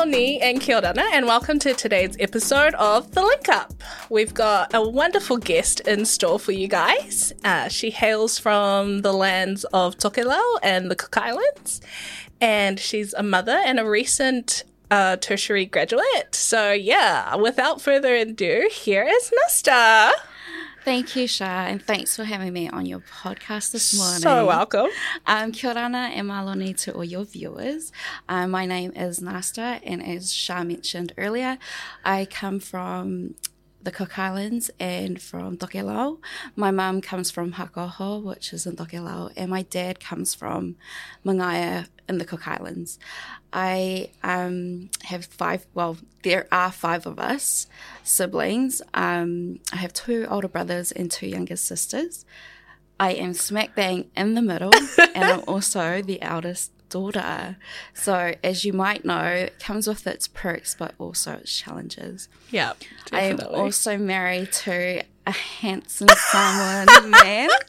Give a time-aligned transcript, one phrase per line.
[0.00, 3.74] Maloni and kia ora, and welcome to today's episode of The Link Up.
[4.08, 7.34] We've got a wonderful guest in store for you guys.
[7.44, 11.82] Uh, she hails from the lands of Tokelau and the Cook Islands,
[12.40, 16.34] and she's a mother and a recent uh, tertiary graduate.
[16.34, 20.12] So, yeah, without further ado, here is Nasstta.
[20.84, 24.20] Thank you, Shah, and thanks for having me on your podcast this morning.
[24.20, 24.88] So welcome.
[25.26, 27.92] Um, kia ora and maloni to all your viewers.
[28.30, 31.58] Um, my name is Nasstta, and as Shah mentioned earlier,
[32.02, 33.34] I come from
[33.82, 36.18] the Cook Islands and from Tokelau.
[36.56, 40.76] My mum comes from Hakoho, which is in Tokelau, and my dad comes from
[41.24, 42.98] Mangaia in the Cook Islands.
[43.52, 47.66] I um, have five, well, there are five of us
[48.04, 48.82] siblings.
[48.92, 52.24] Um, I have two older brothers and two younger sisters.
[52.98, 54.72] I am smack bang in the middle,
[55.14, 57.56] and I'm also the eldest daughter.
[57.94, 62.28] So, as you might know, it comes with its perks, but also its challenges.
[62.50, 62.74] Yeah.
[63.12, 67.48] I am also married to a handsome Samoan man.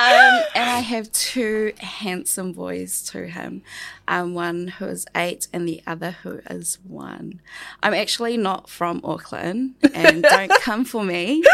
[0.00, 3.62] Um, and I have two handsome boys to him,
[4.08, 7.40] um, one who is eight and the other who is one.
[7.84, 11.44] I'm actually not from Auckland and don't come for me,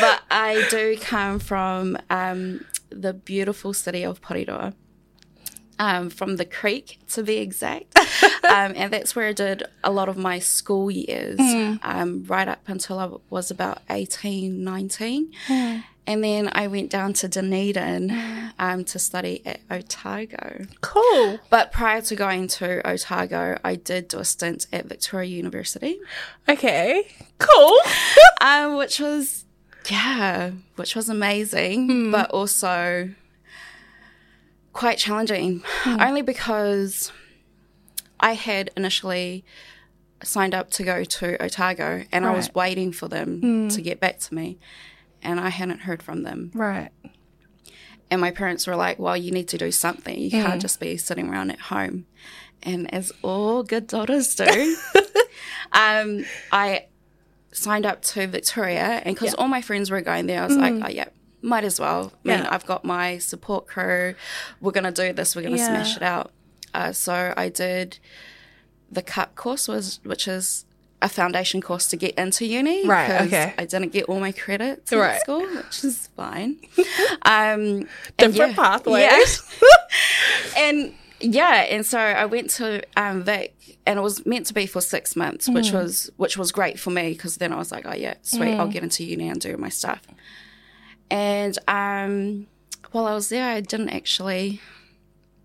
[0.00, 4.74] but I do come from um, the beautiful city of Porirua
[5.80, 7.98] um, from the creek to be exact.
[8.44, 11.80] um, and that's where I did a lot of my school years, mm.
[11.82, 15.32] um, right up until I was about 18, 19.
[15.48, 15.84] Mm.
[16.06, 18.14] And then I went down to Dunedin
[18.58, 20.66] um, to study at Otago.
[20.82, 21.38] Cool.
[21.48, 25.98] But prior to going to Otago, I did do a stint at Victoria University.
[26.46, 27.06] Okay,
[27.38, 27.78] cool.
[28.42, 29.46] um, which was,
[29.88, 32.12] yeah, which was amazing, mm.
[32.12, 33.10] but also
[34.72, 36.06] quite challenging, mm.
[36.06, 37.12] only because
[38.18, 39.44] I had initially
[40.22, 42.32] signed up to go to Otago and right.
[42.32, 43.74] I was waiting for them mm.
[43.74, 44.58] to get back to me
[45.22, 46.50] and I hadn't heard from them.
[46.54, 46.90] Right.
[48.10, 50.18] And my parents were like, well, you need to do something.
[50.18, 50.42] You mm.
[50.42, 52.06] can't just be sitting around at home.
[52.62, 54.76] And as all good daughters do,
[55.72, 56.86] um, I
[57.52, 59.00] signed up to Victoria.
[59.04, 59.40] And because yeah.
[59.40, 60.80] all my friends were going there, I was mm.
[60.80, 61.08] like, oh, yeah,
[61.42, 62.12] might as well.
[62.24, 64.14] I mean, I've got my support crew.
[64.60, 65.34] We're going to do this.
[65.34, 65.68] We're going to yeah.
[65.68, 66.32] smash it out.
[66.72, 67.98] Uh, so I did
[68.90, 70.64] the CUP course, was which is
[71.02, 72.86] a foundation course to get into uni.
[72.86, 73.22] Right.
[73.22, 73.54] Okay.
[73.56, 75.16] I didn't get all my credits right.
[75.16, 76.58] at school, which is fine.
[77.22, 79.42] Um, Different yeah, pathways.
[79.62, 79.68] Yeah.
[80.56, 84.66] and yeah, and so I went to um, Vic, and it was meant to be
[84.66, 85.54] for six months, mm.
[85.54, 88.50] which was which was great for me because then I was like, oh yeah, sweet,
[88.50, 88.58] mm.
[88.58, 90.02] I'll get into uni and do my stuff.
[91.10, 92.46] And um,
[92.92, 94.60] while I was there, I didn't actually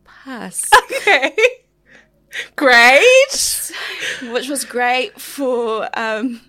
[0.03, 0.69] pass.
[1.07, 1.35] Okay.
[2.55, 3.71] Great.
[4.23, 6.41] Which was great for um,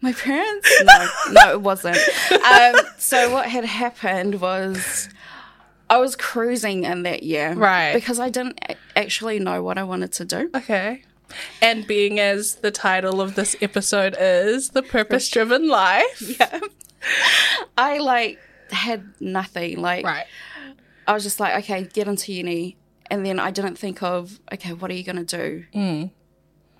[0.00, 0.70] my parents.
[0.84, 1.98] No, no, it wasn't.
[2.30, 5.08] Um, so what had happened was
[5.88, 7.92] I was cruising in that year, right?
[7.92, 8.60] Because I didn't
[8.94, 10.50] actually know what I wanted to do.
[10.54, 11.02] Okay.
[11.60, 16.22] And being as the title of this episode is the purpose driven life.
[16.38, 16.60] Yeah.
[17.76, 18.38] I like
[18.70, 19.80] had nothing.
[19.80, 20.26] Like right.
[21.06, 22.76] I was just like, okay, get into uni
[23.10, 26.10] and then I didn't think of okay, what are you going to do mm.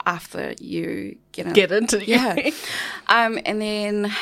[0.06, 2.50] after you get in, get into yeah,
[3.08, 4.12] um, and then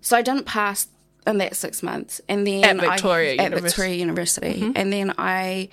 [0.00, 0.88] so I didn't pass
[1.26, 4.72] in that six months, and then at Victoria I, at Victoria University, mm-hmm.
[4.76, 5.70] and then I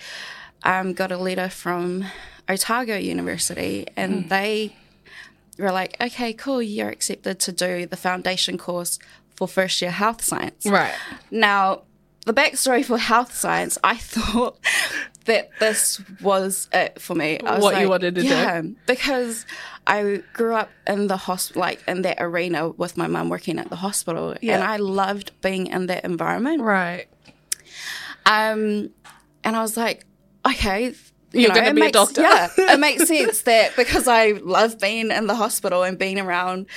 [0.64, 2.06] um, got a letter from
[2.50, 4.30] Otago University, and mm.
[4.30, 4.76] they
[5.64, 9.00] were like, "Okay, cool, you're accepted to do the foundation course
[9.36, 10.94] for first year health science." Right
[11.32, 11.84] now,
[12.26, 14.60] the backstory for health science, I thought
[15.26, 17.40] that this was it for me.
[17.42, 18.76] what like, you wanted to yeah, do?
[18.86, 19.46] because
[19.86, 23.70] I grew up in the hospital, like in that arena with my mum working at
[23.70, 24.56] the hospital, yeah.
[24.56, 26.62] and I loved being in that environment.
[26.62, 27.08] Right.
[28.26, 28.90] Um,
[29.44, 30.06] and I was like,
[30.46, 30.94] okay,
[31.34, 32.22] you You're going to be makes, a doctor.
[32.22, 36.68] yeah, it makes sense that because I love being in the hospital and being around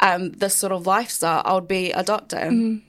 [0.00, 2.36] um, this sort of lifestyle, I would be a doctor.
[2.36, 2.82] Mm.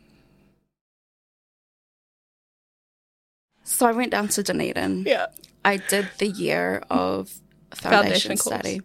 [3.64, 5.04] So I went down to Dunedin.
[5.06, 5.28] Yeah.
[5.64, 7.30] I did the year of
[7.72, 8.82] foundation, foundation study.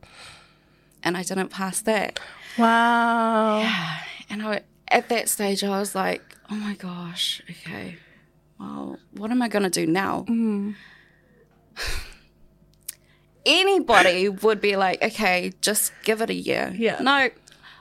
[1.05, 2.20] And I didn't pass that.
[2.58, 3.61] Wow.
[3.61, 3.99] Yeah.
[4.29, 7.97] And I, at that stage, I was like, oh my gosh, okay,
[8.58, 10.25] well, what am I going to do now?
[10.29, 10.75] Mm.
[13.44, 16.72] Anybody would be like, okay, just give it a year.
[16.76, 17.00] Yeah.
[17.00, 17.30] No,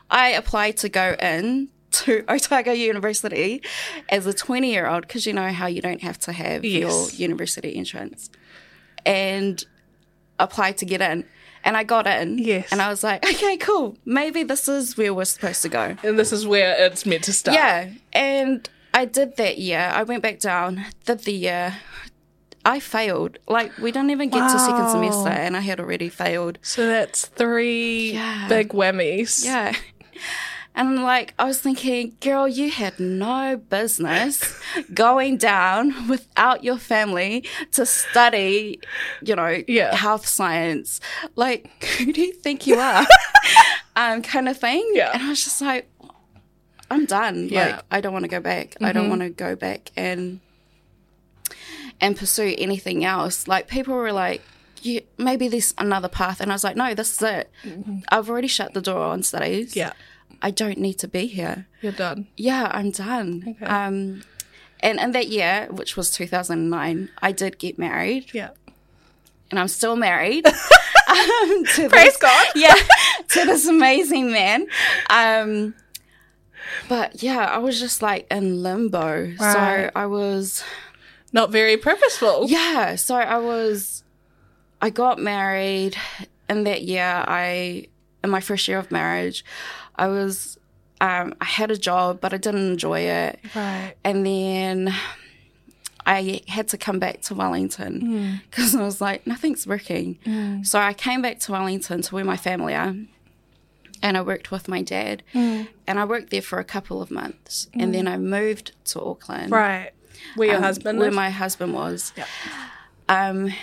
[0.09, 3.61] I applied to go in to Otago University
[4.09, 6.81] as a 20 year old because you know how you don't have to have yes.
[6.81, 8.29] your university entrance.
[9.05, 9.65] and
[10.41, 11.23] applied to get in.
[11.63, 12.39] And I got in.
[12.39, 12.69] Yes.
[12.71, 13.95] And I was like, okay, cool.
[14.03, 15.95] Maybe this is where we're supposed to go.
[16.03, 17.55] And this is where it's meant to start.
[17.55, 17.89] Yeah.
[18.13, 19.91] And I did that year.
[19.93, 21.75] I went back down, did the year.
[22.63, 23.38] I failed.
[23.48, 26.60] Like, we don't even get to second semester, and I had already failed.
[26.62, 28.48] So that's three Yeah.
[28.48, 29.44] big whammies.
[29.46, 29.74] Yeah.
[30.74, 34.58] And like, I was thinking, girl, you had no business
[34.94, 37.44] going down without your family
[37.74, 38.80] to study,
[39.22, 39.94] you know, Yeah.
[39.96, 41.02] health science.
[41.36, 43.06] Like, who do you think you are?
[43.98, 44.88] um, kind of thing.
[44.94, 45.12] Yeah.
[45.13, 45.90] And I was just like,
[46.90, 47.50] I'm done.
[47.50, 47.66] Yeah.
[47.78, 48.75] Like, I don't want to go back.
[48.81, 50.40] I don't want to go back and
[52.01, 53.48] and pursue anything else.
[53.48, 54.42] Like people were like,
[54.81, 57.51] you, maybe there's another path, and I was like, no, this is it.
[58.09, 59.75] I've already shut the door on studies.
[59.75, 59.94] Yeah.
[60.42, 61.68] I don't need to be here.
[61.81, 62.27] You're done.
[62.36, 63.44] Yeah, I'm done.
[63.48, 63.65] Okay.
[63.65, 64.24] Um,
[64.80, 68.50] and in that year, which was 2009, I did get married, Yeah.
[69.51, 70.48] and I'm still married.
[70.48, 70.53] um,
[71.75, 72.48] to Praise this, God.
[72.56, 72.74] yeah,
[73.30, 74.65] to this amazing man.
[75.12, 75.75] Um,
[76.89, 79.36] but yeah, I was just like in limbo.
[79.39, 79.39] Right.
[79.39, 80.63] So I was
[81.33, 82.45] Not very purposeful.
[82.48, 84.04] yeah, so I was,
[84.81, 85.95] I got married
[86.50, 87.24] in that year.
[87.28, 87.88] I,
[88.24, 89.45] in my first year of marriage,
[89.95, 90.57] I was,
[91.00, 93.39] um, I had a job, but I didn't enjoy it.
[93.56, 93.94] Right.
[94.04, 94.94] And then
[96.06, 98.34] I had to come back to Wellington hmm.
[98.50, 100.19] because I was like, nothing's working.
[100.24, 100.63] Hmm.
[100.63, 102.95] So I came back to Wellington to where my family are.
[104.04, 105.22] And I worked with my dad.
[105.31, 105.63] Hmm.
[105.86, 107.68] And I worked there for a couple of months.
[107.74, 109.92] And then I moved to Auckland Right.
[110.35, 111.15] Where your um, husband where lives?
[111.15, 112.13] my husband was.
[112.18, 112.25] Yeah.
[113.09, 113.53] Um,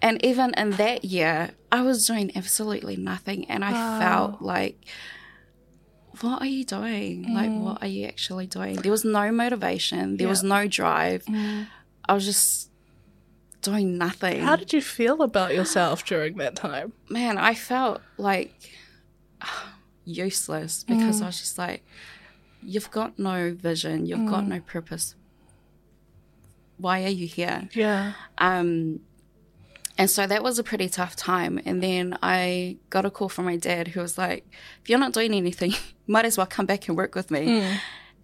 [0.00, 4.84] and even in that year, I was doing absolutely nothing, and I felt like,
[6.20, 7.32] what are you doing?
[7.34, 7.60] Like, Mm.
[7.60, 8.76] what are you actually doing?
[8.76, 10.16] There was no motivation.
[10.18, 11.24] There was no drive.
[12.08, 12.68] I was just
[13.62, 14.40] doing nothing.
[14.42, 16.92] How did you feel about yourself during that time?
[17.08, 18.52] Man, I felt like
[20.04, 21.22] useless because Mm.
[21.24, 21.84] I was just like,
[22.62, 24.06] you've got no vision.
[24.06, 24.30] You've Mm.
[24.30, 25.14] got no purpose.
[26.82, 27.68] Why are you here?
[27.72, 28.12] Yeah.
[28.38, 29.00] Um,
[29.98, 31.60] and so that was a pretty tough time.
[31.64, 34.44] And then I got a call from my dad who was like,
[34.82, 35.74] if you're not doing anything,
[36.06, 37.44] might as well come back and work with me.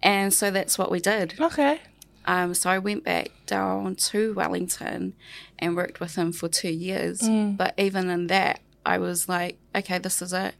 [0.03, 1.35] And so that's what we did.
[1.39, 1.79] Okay.
[2.25, 5.13] Um, so I went back down to Wellington
[5.57, 7.21] and worked with him for two years.
[7.55, 10.55] But even in that, I was like, okay, this is it.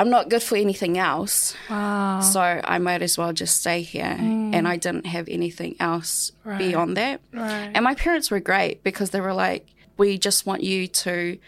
[0.00, 1.54] I'm not good for anything else.
[1.68, 2.20] Wow.
[2.20, 4.16] So I might as well just stay here.
[4.56, 6.58] And I didn't have anything else Right.
[6.58, 7.20] beyond that.
[7.32, 7.70] Right.
[7.74, 9.66] And my parents were great because they were like,
[9.98, 11.38] we just want you to,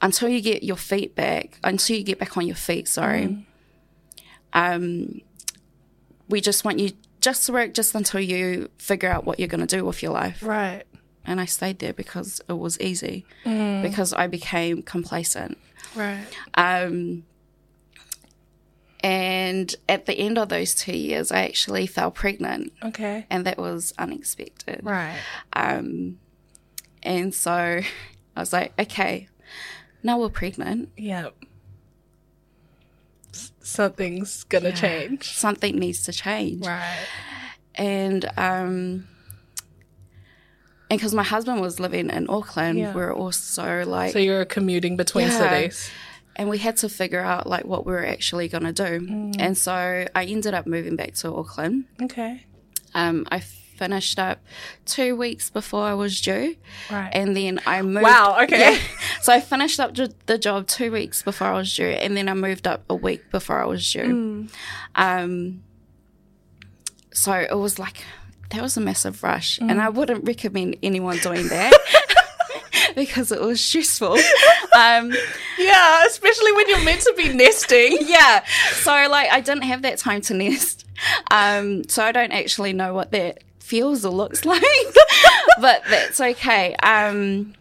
[0.00, 3.46] until you get your feet back, until you get back on your feet, sorry,
[4.52, 5.20] um,
[6.28, 6.90] we just want you
[7.20, 10.12] just to work just until you figure out what you're going to do with your
[10.12, 10.42] life.
[10.42, 10.82] Right.
[11.24, 15.56] And I stayed there because it was easy, because I became complacent.
[15.94, 16.24] Right.
[16.54, 17.22] Um,
[19.02, 23.26] and at the end of those two years, I actually fell pregnant, Okay.
[23.30, 24.80] and that was unexpected.
[24.82, 25.18] Right.
[25.52, 26.18] Um,
[27.02, 27.84] and so I
[28.40, 29.28] was like, okay,
[30.02, 30.90] now we're pregnant.
[30.96, 31.30] Yeah.
[33.34, 35.24] S- Something's gonna change.
[35.32, 36.64] Something needs to change.
[36.66, 37.06] Right.
[37.74, 39.08] And um,
[40.90, 42.92] and because my husband was living in Auckland, Yeah.
[42.92, 45.38] we were also like, So you're commuting between Yeah.
[45.38, 45.90] cities.
[46.36, 49.06] And we had to figure out like what we were actually going to do.
[49.06, 49.36] Mm.
[49.38, 51.84] And so I ended up moving back to Auckland.
[52.00, 52.44] Okay.
[52.94, 54.38] Um, I finished up
[54.84, 56.56] two weeks before I was due.
[56.90, 57.10] Right.
[57.12, 58.04] And then I moved.
[58.04, 58.74] Wow, okay.
[58.74, 58.78] Yeah.
[59.22, 59.94] So I finished up
[60.26, 63.30] the job two weeks before I was due, and then I moved up a week
[63.30, 64.48] before I was due.
[64.48, 64.50] Mm.
[64.94, 65.62] Um,
[67.12, 68.04] so it was like
[68.50, 69.80] that was a massive rush, and Mm.
[69.80, 71.72] I wouldn't recommend anyone doing that
[72.96, 74.18] because it was stressful.
[74.74, 75.12] Um,
[75.58, 77.98] yeah, especially when you're meant to be nesting.
[78.00, 80.86] yeah, so like I didn't have that time to nest,
[81.30, 84.62] um, so I don't actually know what that feels or looks like,
[85.60, 86.74] but that's okay.
[86.76, 87.52] Um,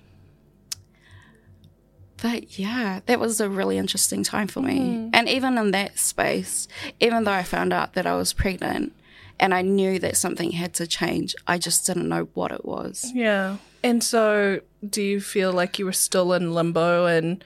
[2.21, 5.09] but yeah, that was a really interesting time for me.
[5.13, 6.67] And even in that space,
[6.99, 8.93] even though I found out that I was pregnant
[9.39, 13.11] and I knew that something had to change, I just didn't know what it was.
[13.13, 13.57] Yeah.
[13.83, 17.43] And so, do you feel like you were still in limbo and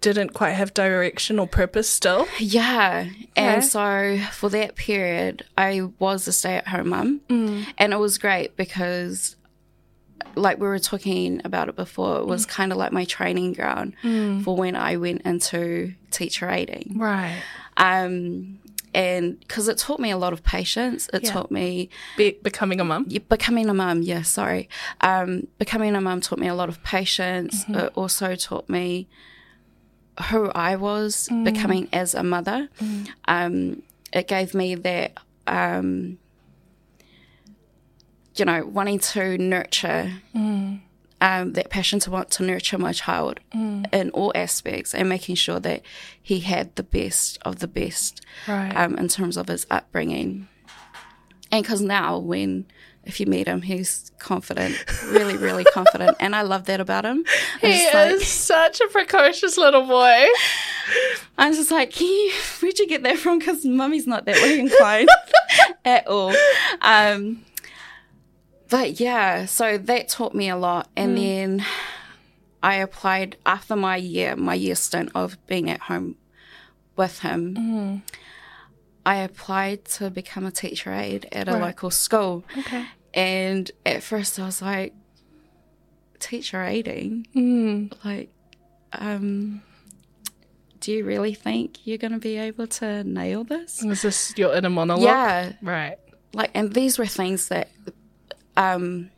[0.00, 2.26] didn't quite have direction or purpose still?
[2.38, 3.08] Yeah.
[3.36, 7.20] And so for that period, I was a stay at home mum.
[7.28, 7.66] Mm.
[7.78, 9.36] And it was great because,
[10.34, 12.50] like we were talking about it before, it was mm.
[12.50, 14.44] kind of like my training ground mm.
[14.44, 16.98] for when I went into teacher aiding.
[16.98, 17.42] Right.
[17.78, 18.58] Um,
[18.94, 21.32] and because it taught me a lot of patience, it Yeah.
[21.32, 23.04] taught me Be- becoming a mum.
[23.28, 24.02] becoming a mum.
[24.02, 24.68] Yeah, sorry.
[25.00, 27.64] Um, becoming a mum taught me a lot of patience.
[27.64, 27.74] Mm-hmm.
[27.74, 29.08] It also taught me
[30.30, 32.68] who I was becoming as a mother.
[33.26, 33.82] Um,
[34.12, 36.18] it gave me that, um,
[38.36, 40.12] you know, wanting to nurture.
[41.20, 45.58] Um, that passion to want to nurture my child in all aspects and making sure
[45.60, 45.80] that
[46.20, 48.76] he had the best of the best Right.
[48.76, 50.48] um, in terms of his upbringing.
[51.50, 52.66] And because now, when
[53.04, 57.24] if you meet him, he's confident, really, really confident, and I love that about him.
[57.62, 60.26] I'm he like, is such a precocious little boy.
[61.38, 63.38] I'm just like, Can you, where'd you get that from?
[63.38, 65.08] Because mummy's not that way inclined
[65.84, 66.34] at all.
[66.82, 67.44] Um,
[68.74, 71.64] but yeah, so that taught me a lot, and then
[72.60, 76.16] I applied after my year, my year stint of being at home
[76.96, 78.02] with him.
[79.06, 81.62] I applied to become a teacher aide at a Right.
[81.62, 82.42] local school.
[82.58, 82.84] Okay.
[83.12, 84.92] And at first I was like,
[86.18, 87.28] teacher aiding?
[87.36, 87.92] Mm.
[88.04, 88.30] Like,
[88.92, 89.62] um,
[90.80, 93.84] do you really think you're going to be able to nail this?
[93.84, 95.04] Is this your inner monologue?
[95.04, 95.52] Yeah.
[95.62, 95.96] Right.
[96.32, 97.68] Like, and these were things that,
[98.56, 99.10] um,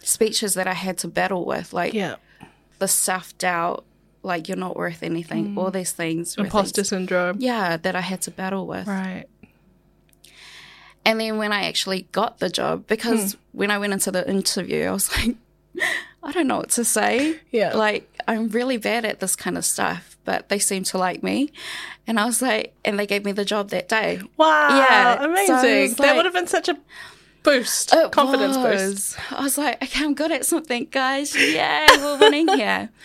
[0.00, 2.16] speeches that I had to battle with, like Yeah.
[2.78, 3.84] the self doubt,
[4.22, 6.36] like you're not worth anything, all these things.
[6.36, 7.36] Imposter things- syndrome.
[7.40, 8.86] yeah, that I had to battle with.
[8.86, 9.24] Right.
[11.04, 14.84] And then when I actually got the job, because when I went into the interview,
[14.86, 15.36] I was like,
[16.22, 17.38] I don't know what to say.
[17.50, 17.74] Yeah.
[17.74, 21.50] Like, I'm really bad at this kind of stuff, but they seem to like me.
[22.06, 24.20] And I was like, and they gave me the job that day.
[24.36, 24.68] Wow.
[24.76, 25.94] Yeah, so Amazing.
[26.04, 26.76] that would have been such a
[27.50, 27.94] boost.
[27.94, 29.18] It confidence boost.
[29.32, 31.34] I was like, okay, I'm good at something, guys.
[31.34, 32.90] Yay, we're winning here.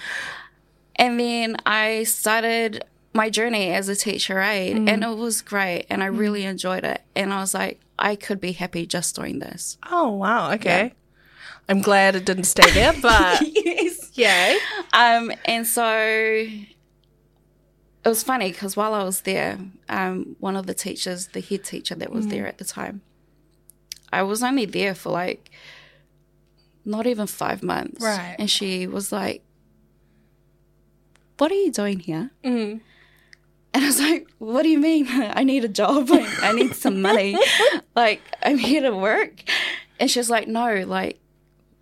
[0.96, 4.90] And then I started my journey as a teacher aide, Mm.
[4.90, 7.02] and it was great, and I really enjoyed it.
[7.16, 9.78] And I was like, I could be happy just doing this.
[9.90, 10.52] Oh, wow.
[10.54, 10.94] Okay.
[11.68, 14.12] I'm glad it didn't stay there, but yes.
[14.14, 14.58] yay.
[14.94, 15.88] Um, and so
[16.46, 16.76] it
[18.06, 19.58] was funny because while I was there,
[19.90, 23.02] um, one of the teachers, the head teacher that was there at the time,
[24.13, 25.50] I was only there for like
[26.86, 28.01] not even five months.
[28.01, 28.36] Right.
[28.38, 29.43] And she was like,
[31.38, 32.32] What are you doing here?
[32.43, 32.82] Mm.
[33.74, 35.08] And I was like, What do you mean?
[35.10, 36.10] I need a job.
[36.10, 37.38] Like, I need some money.
[37.96, 39.43] like, I'm here to work.
[40.00, 41.20] And she's like, No, like,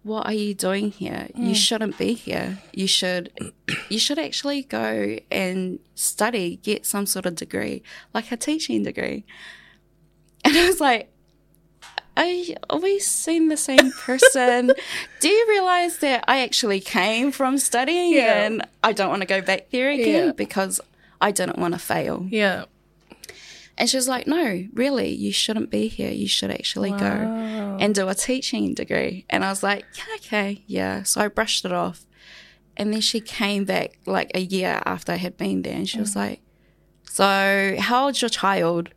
[0.03, 1.27] what are you doing here?
[1.35, 2.57] You shouldn't be here.
[2.73, 3.53] You should
[3.89, 9.25] you should actually go and study, get some sort of degree, like a teaching degree.
[10.43, 11.11] And I was like,
[12.17, 14.73] I always seen the same person.
[15.19, 18.43] Do you realize that I actually came from studying Yeah.
[18.43, 20.31] and I don't want to go back there again Yeah.
[20.33, 20.81] because
[21.21, 22.25] I didn't want to fail?
[22.29, 22.65] Yeah.
[23.77, 26.11] And she was like, No, really, you shouldn't be here.
[26.11, 29.25] You should actually go and do a teaching degree.
[29.29, 31.03] And I was like, yeah, okay, yeah.
[31.03, 32.05] So I brushed it off.
[32.77, 35.99] And then she came back like a year after I had been there and she
[35.99, 36.17] was mm.
[36.17, 36.41] like,
[37.09, 38.89] So, how old's your child?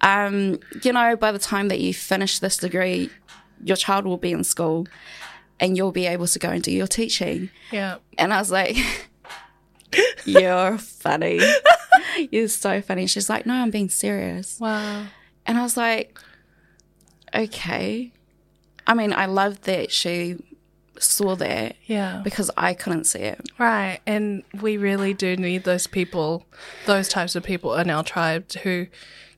[0.00, 3.10] Um, you know, by the time that you finish this degree,
[3.62, 4.86] your child will be in school
[5.60, 7.50] and you'll be able to go and do your teaching.
[7.70, 7.96] Yeah.
[8.18, 8.76] And I was like,
[10.24, 11.40] You're funny.
[12.30, 13.06] You're so funny.
[13.06, 14.58] She's like, No, I'm being serious.
[14.58, 15.04] Wow.
[15.46, 16.18] And I was like,
[17.34, 18.12] okay.
[18.86, 20.38] I mean, I love that she
[20.98, 22.20] saw that Yeah.
[22.24, 23.40] because I couldn't see it.
[23.58, 24.00] Right.
[24.06, 26.46] And we really do need those people,
[26.86, 28.86] those types of people in our tribe who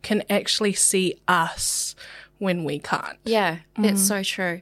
[0.04, 1.96] can actually see us
[2.38, 3.18] when we can't.
[3.24, 3.96] Yeah, it's mm-hmm.
[3.96, 4.60] so true.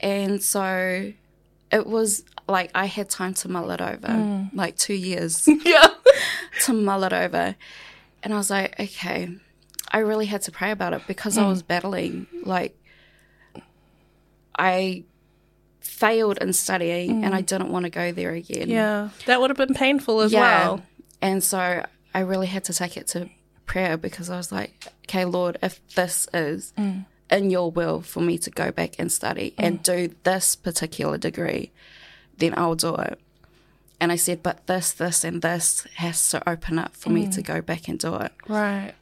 [0.00, 1.12] And so
[1.70, 4.50] it was like I had time to mull it over, mm.
[4.52, 5.88] like two years Yeah.
[6.64, 7.54] to mull it over.
[8.22, 9.28] And I was like, okay,
[9.92, 11.48] I really had to pray about it because I mm.
[11.48, 12.26] was battling.
[12.44, 12.76] Like,
[14.58, 15.04] I
[15.80, 17.46] failed in studying and I mm.
[17.46, 18.68] didn't want to go there again.
[18.68, 19.10] Yeah.
[19.26, 20.40] That would have been painful as Yeah.
[20.40, 20.82] well.
[21.22, 21.84] And so
[22.14, 23.28] I really had to take it to
[23.70, 27.04] prayer because I was like, okay, Lord, if this is mm.
[27.30, 29.82] in your will for me to go back and study and mm.
[29.84, 31.70] do this particular degree,
[32.38, 33.20] then I'll do it.
[34.00, 37.40] And I said, but this, this, and this has to open up for me to
[37.40, 37.46] mm.
[37.46, 38.32] go back and do it.
[38.48, 38.94] Right.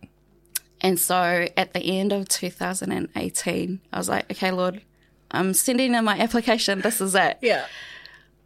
[0.83, 4.83] And so at the end of 2018, I was like, okay, Lord,
[5.31, 6.83] I'm sending in my application.
[6.83, 7.39] This is it.
[7.41, 7.65] Yeah.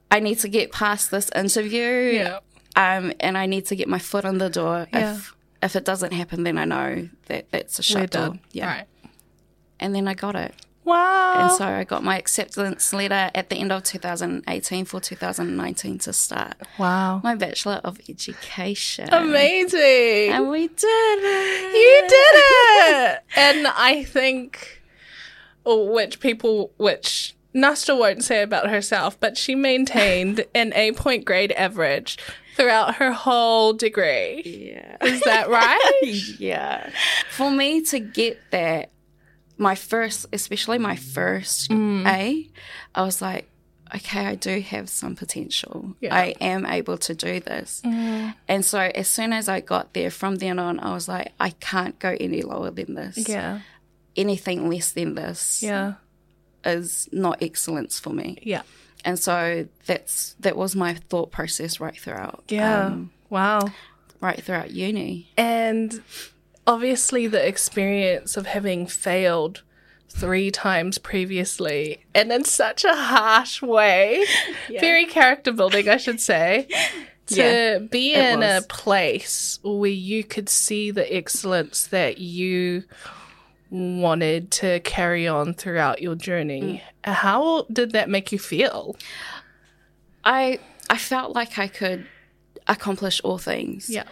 [0.09, 2.38] I need to get past this interview Yeah.
[2.76, 4.87] um, and I need to get my foot on the door.
[4.93, 5.14] Yeah.
[5.14, 8.38] If if it doesn't happen, then I know that that's a shut door.
[8.50, 8.87] Yeah, Right.
[9.81, 10.54] and then I got it.
[10.85, 11.49] Wow.
[11.49, 16.12] And so I got my acceptance letter at the end of 2018 for 2019 to
[16.12, 17.21] start wow.
[17.23, 19.09] my Bachelor of Education.
[19.12, 20.33] Amazing.
[20.33, 21.73] And we did it.
[21.73, 23.21] You did it.
[23.37, 24.83] and I think,
[25.64, 31.25] oh, which people, which Nasstta won't say about herself, but she maintained an A point
[31.25, 32.19] grade average
[32.54, 34.73] throughout her whole degree.
[34.75, 34.97] Yeah.
[35.04, 35.92] Is that right?
[36.38, 36.90] yeah.
[37.30, 38.90] For me to get that,
[39.59, 42.06] my first, especially my first mm.
[42.06, 42.49] A,
[42.94, 43.49] I was like,
[43.94, 45.94] okay, I do have some potential.
[46.00, 46.14] Yeah.
[46.14, 47.82] I am able to do this.
[47.85, 48.35] Mm.
[48.49, 51.50] And so as soon as I got there, from then on, I was like, I
[51.50, 53.28] can't go any lower than this.
[53.28, 53.61] yeah.
[54.16, 55.94] Anything less than this Yeah.
[56.64, 58.38] is not excellence for me.
[58.42, 58.62] Yeah.
[59.04, 62.44] And so that's that was my thought process right throughout.
[62.49, 62.87] Yeah.
[62.87, 63.71] um, wow.
[64.21, 65.28] right throughout uni.
[65.37, 66.02] And
[66.66, 69.62] obviously, the experience of having failed
[70.09, 74.23] three times previously and in such a harsh way,
[74.68, 76.68] very character building, I should say.
[77.26, 82.82] To Yeah, be in a place where you could see the excellence that you
[83.73, 86.83] wanted to carry on throughout your journey.
[87.05, 87.12] Mm.
[87.14, 88.97] How did that make you feel?
[90.25, 90.59] I
[90.91, 92.07] I felt like I could
[92.69, 93.88] accomplish all things.
[93.88, 94.05] Yeah.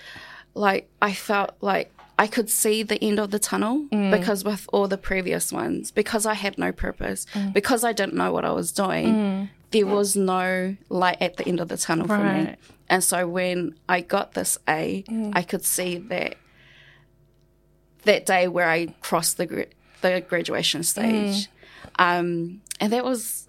[0.55, 4.11] Like I felt like I could see the end of the tunnel Mm.
[4.11, 7.52] because with all the previous ones, because I had no purpose, Mm.
[7.52, 11.61] because I didn't know what I was doing, there was no light at the end
[11.61, 12.57] of the tunnel for me.
[12.88, 15.33] And so when I got this A, Mm.
[15.35, 16.35] I could see that
[18.04, 19.66] that day where I crossed the
[20.00, 21.49] the graduation stage, mm.
[21.99, 23.49] um, and that was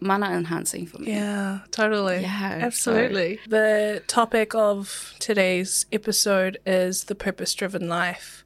[0.00, 1.12] mana enhancing for me.
[1.12, 2.22] Yeah, totally.
[2.22, 3.38] Yeah, absolutely.
[3.48, 8.44] The topic of today's episode is the purpose driven life.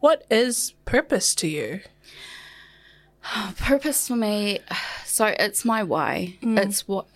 [0.00, 1.80] What is purpose to you?
[3.58, 4.60] Purpose for me,
[5.04, 6.38] so it's my why.
[6.42, 6.58] Mm.
[6.58, 7.06] It's what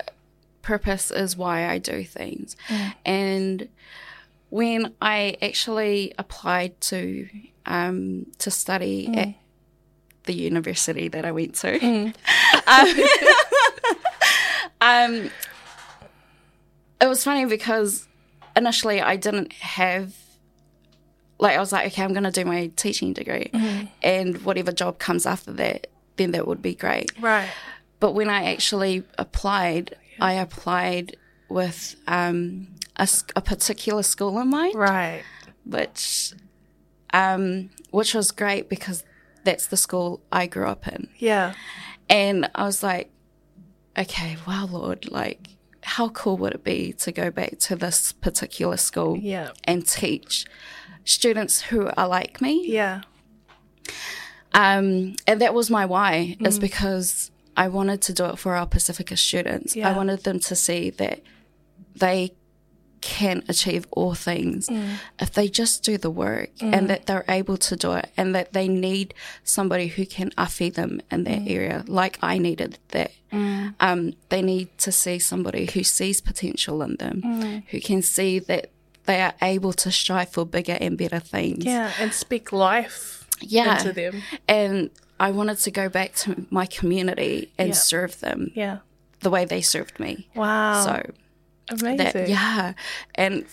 [0.62, 2.56] purpose is why I do things.
[2.68, 2.94] Mm.
[3.04, 3.68] And
[4.54, 7.28] when I actually applied to
[7.66, 9.34] um, to study at
[10.26, 11.74] the university that I went to,
[12.68, 12.94] um,
[14.80, 15.30] um,
[17.00, 18.06] it was funny because
[18.54, 20.14] initially I didn't have
[21.40, 23.50] like I was like, okay, I'm going to do my teaching degree,
[24.04, 27.10] and whatever job comes after that, then that would be great.
[27.20, 27.50] Right.
[27.98, 31.16] But when I actually applied, I applied
[31.48, 35.22] with um, a, a particular school in mind, Right.
[35.64, 36.32] which
[37.12, 39.04] um, which was great because
[39.44, 41.54] that's the school I grew up in, Yeah.
[42.08, 43.10] and I was like,
[43.98, 45.48] okay, wow, Lord, like.
[45.86, 49.50] How cool would it be to go back to this particular school Yeah.
[49.64, 50.46] and teach
[51.04, 52.64] students who are like me?
[52.66, 53.02] Yeah.
[54.54, 58.66] Um, and that was my why, is because I wanted to do it for our
[58.66, 59.76] Pacifica students.
[59.76, 59.90] Yeah.
[59.90, 61.20] I wanted them to see that
[61.94, 62.32] they
[63.04, 64.94] can achieve all things mm.
[65.20, 66.72] if they just do the work mm.
[66.72, 69.12] and that they're able to do it and that they need
[69.44, 71.50] somebody who can affy them in that mm.
[71.50, 73.12] area, like I needed that.
[73.80, 78.70] Um, they need to see somebody who sees potential in them, who can see that
[79.06, 81.64] they are able to strive for bigger and better things.
[81.64, 81.90] Yeah.
[81.98, 83.76] And speak life Yeah.
[83.76, 84.22] into them.
[84.48, 87.74] And I wanted to go back to my community and Yeah.
[87.74, 88.78] serve them Yeah.
[89.20, 90.28] the way they served me.
[90.34, 90.84] Wow.
[90.84, 91.10] So
[91.70, 91.96] Amazing.
[91.96, 92.72] that, yeah.
[93.14, 93.44] And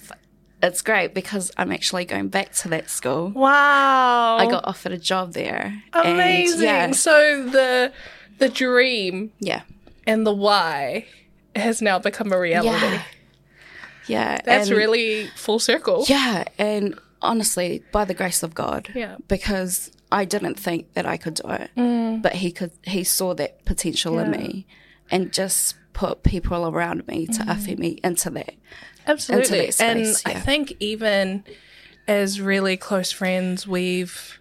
[0.61, 3.29] it's great because I'm actually going back to that school.
[3.29, 4.37] Wow.
[4.37, 5.81] I got offered a job there.
[5.93, 6.63] amazing.
[6.63, 6.91] Yeah.
[6.91, 7.91] So the
[8.37, 9.61] the dream Yeah.
[10.07, 11.05] and the why
[11.55, 12.69] has now become a reality.
[12.69, 13.01] Yeah.
[14.07, 14.39] Yeah.
[14.43, 16.05] That's and- really full circle.
[16.07, 16.43] Yeah.
[16.57, 18.89] And honestly, by the grace of God.
[18.95, 19.17] Yeah.
[19.27, 22.21] Because I didn't think that I could do it.
[22.21, 24.37] But he could he saw that potential in Mm.
[24.37, 24.65] Me
[25.09, 28.53] and just put people around me to affect me into that.
[29.07, 29.67] Absolutely.
[29.67, 31.43] that and space, I think even
[32.07, 34.39] as really close friends, we've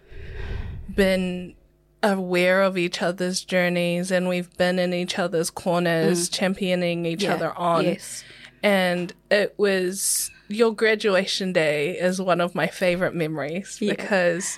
[0.93, 1.55] been
[2.03, 7.23] aware of each other's journeys and we've been in each other's corners, championing each Mm.
[7.23, 7.33] Yeah.
[7.35, 7.85] other on.
[7.85, 8.23] Yes.
[8.63, 13.93] And it was your graduation day is one of my favorite memories Yeah.
[13.93, 14.57] because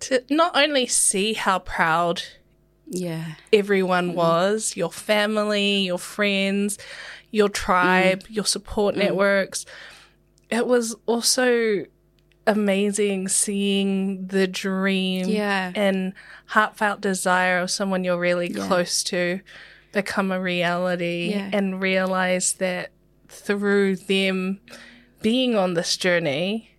[0.00, 2.22] to not only see how proud
[2.86, 3.34] Yeah.
[3.52, 4.16] everyone Mm-hmm.
[4.16, 6.78] was your family, your friends,
[7.30, 8.36] your tribe, Mm.
[8.36, 9.64] your support networks.
[10.50, 11.84] It was also
[12.46, 15.72] amazing seeing the dream Yeah.
[15.74, 16.12] and
[16.46, 18.66] heartfelt desire of someone you're really Yeah.
[18.66, 19.40] close to
[19.92, 21.48] become a reality Yeah.
[21.52, 22.90] and realize that
[23.28, 24.60] through them
[25.22, 26.73] being on this journey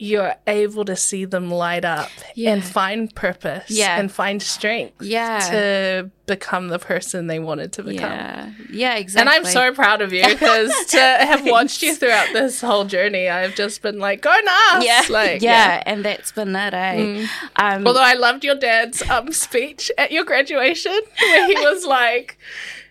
[0.00, 2.52] you're able to see them light up Yeah.
[2.52, 3.98] and find purpose Yeah.
[3.98, 5.40] and find strength Yeah.
[5.50, 8.12] to become the person they wanted to become.
[8.12, 8.50] yeah.
[8.70, 9.28] Yeah, And.
[9.28, 13.56] I'm so proud of you because to have watched you throughout this whole journey, I've
[13.56, 14.86] just been like, go nuts.
[14.86, 16.96] yeah, Like, yeah, and that's been it, eh?
[16.96, 17.28] Mm.
[17.56, 22.38] Um, Although I loved your dad's um, speech at your graduation, where he was like,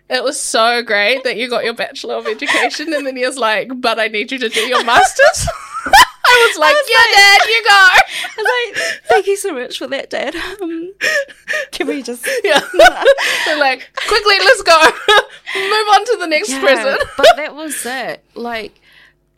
[0.10, 3.38] it was so great that you got your Bachelor of Education, and then he was
[3.38, 5.48] like, but I need you to do your Master's.
[6.38, 7.69] I was like, yeah, Dad, you go.
[7.73, 8.47] I was
[8.86, 10.36] like, thank you so much for that, Dad.
[10.62, 10.93] Um,
[11.71, 12.60] can we just Yeah.
[13.45, 14.80] They're like, quickly, let's go.
[15.56, 16.97] Move on to the next Yeah, prison.
[17.17, 18.23] but that was it.
[18.36, 18.80] Like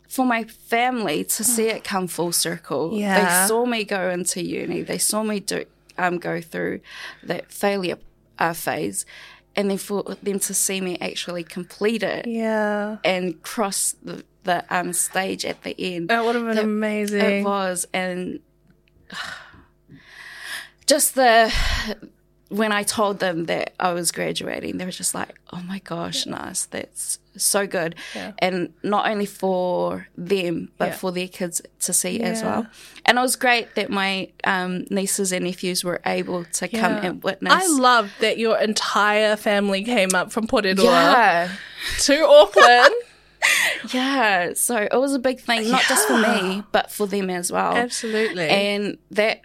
[0.08, 2.92] for my family to see it come full circle.
[2.94, 3.42] Yeah.
[3.42, 4.82] They saw me go into uni.
[4.82, 5.64] They saw me do
[5.98, 6.80] um go through
[7.22, 7.96] that failure
[8.38, 9.04] uh, phase,
[9.54, 12.96] and then for them to see me actually complete it Yeah.
[13.04, 16.08] and cross the the um stage at the end.
[16.08, 17.20] That would have been amazing.
[17.20, 18.40] It was, and
[20.86, 21.52] just the
[22.48, 26.26] when I told them that I was graduating, they were just like, "Oh my gosh,
[26.26, 26.66] nice!
[26.66, 28.32] That's so good!" Yeah.
[28.40, 30.94] And not only for them, but Yeah.
[30.96, 32.66] for their kids to see as well.
[33.06, 37.22] And it was great that my um, nieces and nephews were able to come and
[37.22, 37.52] witness.
[37.54, 41.48] I loved that your entire family came up from Porirua yeah,
[42.00, 42.94] to Auckland.
[43.92, 44.52] yeah.
[44.54, 47.74] So it was a big thing, not just for me, but for them as well.
[47.76, 48.48] Absolutely.
[48.48, 49.42] and that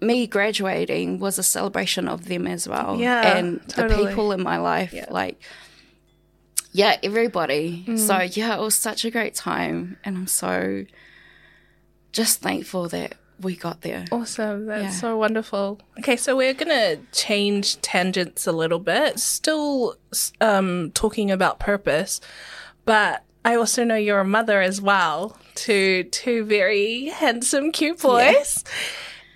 [0.00, 4.58] me graduating was a celebration of them as well Yeah, and the people in my
[4.58, 5.40] life like
[6.72, 7.98] yeah everybody Mm.
[7.98, 10.84] so yeah it was such a great time and i'm so
[12.10, 14.66] just thankful that we got there Awesome.
[14.66, 14.90] That's Yeah.
[14.90, 15.80] so wonderful.
[15.98, 19.18] Okay, so we're going to change tangents a little bit.
[19.18, 19.96] Still
[20.40, 22.20] um, talking about purpose,
[22.84, 28.62] but I also know you're a mother as well to two very handsome, cute boys.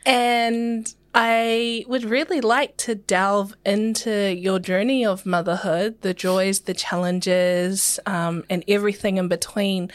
[0.04, 6.74] And I would really like to delve into your journey of motherhood, the joys, the
[6.74, 9.90] challenges, um, and everything in between.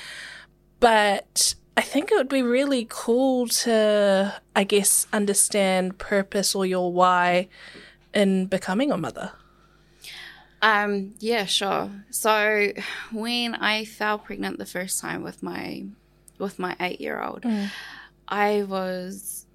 [0.80, 6.92] But I think it would be really cool to, I guess, understand purpose or your
[6.92, 7.48] why
[8.14, 9.32] in becoming a mother.
[10.62, 11.90] Um, yeah, sure.
[12.12, 12.72] So
[13.12, 15.86] when I fell pregnant the first time with my
[16.38, 17.46] with my eight year old,
[18.28, 19.46] I was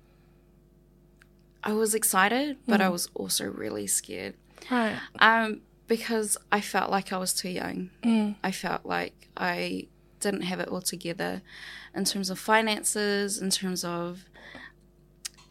[1.63, 4.35] I was excited, but I was also really scared.
[4.71, 4.97] Right.
[5.19, 7.91] Um, because I felt like I was too young.
[8.43, 9.89] I felt like I
[10.27, 11.33] didn't have it all together
[11.95, 14.25] in terms of finances, in terms of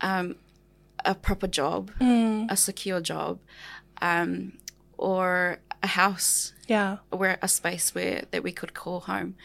[0.02, 0.36] um,
[1.04, 1.92] a proper job,
[2.56, 3.40] a secure job,
[4.02, 4.54] um,
[4.98, 6.98] or a house Yeah.
[7.10, 9.36] where a space where that we could call home.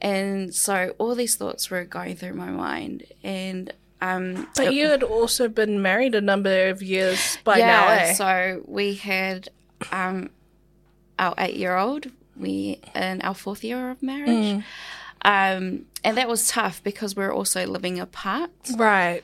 [0.00, 5.04] And so all these thoughts were going through my mind, and um, But you had
[5.04, 8.12] also been married a number of years by yeah, now, eh?
[8.14, 9.48] so we had
[9.92, 10.30] um,
[11.20, 14.28] our eight-year-old, we in our fourth year of marriage,
[14.62, 14.64] Mm.
[15.24, 18.50] um, and that was tough because we are also living apart.
[18.76, 19.22] right.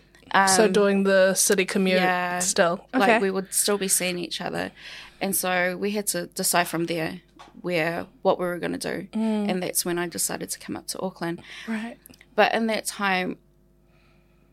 [0.57, 2.87] so Um, doing the city commute yeah, still.
[2.94, 2.99] Okay.
[2.99, 4.73] Like we would still be seeing each other,
[5.21, 7.21] and so we had to decide from there
[7.62, 9.51] where what we were going to do, Mm.
[9.51, 11.42] and that's when I decided to come up to Auckland.
[11.66, 11.97] right.
[12.37, 13.37] But in that time,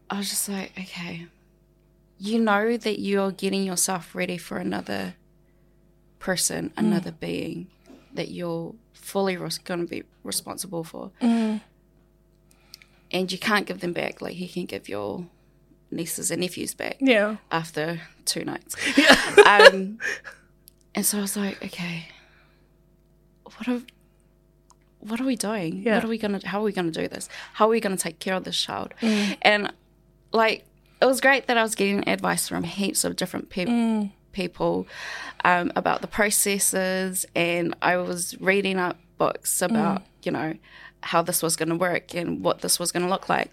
[0.10, 1.28] I was just like, okay,
[2.18, 5.14] you know that you're getting yourself ready for another
[6.20, 7.68] person, another being
[8.16, 11.12] that you're fully res- going to be responsible for.
[11.22, 11.62] Mm.
[13.12, 15.26] And you can't give them back like you can give your
[15.92, 17.38] nieces and nephews back Yeah.
[17.52, 18.76] after two nights.
[19.46, 20.00] um,
[20.94, 22.08] and so I was like, okay,
[23.44, 23.82] what are
[25.00, 25.84] what are we doing?
[25.84, 25.96] Yeah.
[25.96, 26.40] What are we gonna?
[26.44, 27.30] How are we gonna do this?
[27.54, 28.94] How are we gonna take care of this child?
[29.02, 29.38] Mm.
[29.44, 29.74] And
[30.34, 30.66] like,
[31.00, 34.12] it was great that I was getting advice from heaps of different peop mm.
[34.36, 34.88] People
[35.44, 40.06] um, about the processes, and I was reading up books about mm.
[40.24, 40.54] you know
[41.02, 43.52] how this was going to work and what this was going to look like.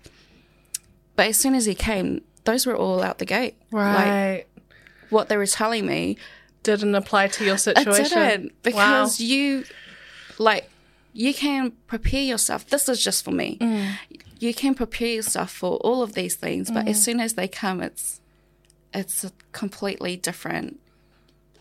[1.16, 3.56] But as soon as he came, those were all out the gate.
[3.70, 4.44] Like Right.
[5.10, 6.16] what they were telling me,
[6.62, 8.04] didn't apply to your situation.
[8.04, 9.64] it didn't because you,
[10.38, 10.70] like,
[11.12, 12.66] you can prepare yourself.
[12.66, 13.58] This is just for me.
[13.60, 13.92] Mm.
[14.38, 17.04] You can prepare yourself for all of these things, but as mm.
[17.04, 18.21] soon as they come, it's
[18.94, 20.78] it's a completely different.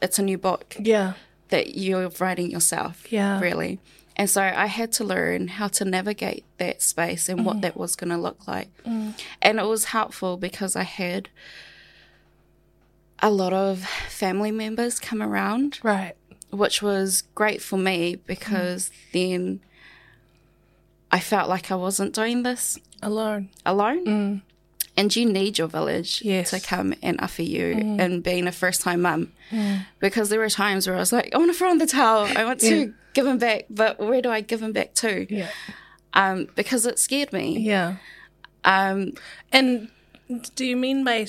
[0.02, 1.13] It's a new book Yeah.
[1.50, 3.12] that you're writing yourself.
[3.12, 3.39] Yeah.
[3.39, 3.80] really.
[4.17, 7.44] And so I had to learn how to navigate that space and Mm.
[7.46, 7.62] what mm-hmm.
[7.62, 8.70] that was going to look like.
[8.84, 9.13] Mm.
[9.41, 11.30] And it was helpful because I had
[13.20, 16.15] a lot of family members come around, Right.
[16.52, 19.10] which was great for me because mm-hmm.
[19.13, 19.60] then
[21.12, 23.50] I felt like I wasn't doing this Alone.
[23.65, 24.06] alone.
[24.06, 24.41] Mm.
[25.02, 26.52] And you need your village Yes.
[26.52, 29.32] to come and offer you and being a first time mum.
[30.00, 32.26] Because there were times where I was like, I want to throw in the towel.
[32.38, 32.86] I want to Yeah.
[33.14, 35.26] give him back, but where do I give him back to?
[35.34, 35.50] Yeah.
[36.14, 37.58] Um, because it scared me.
[37.60, 37.96] Yeah.
[38.64, 39.14] Um,
[39.52, 39.90] And
[40.56, 41.26] do you mean by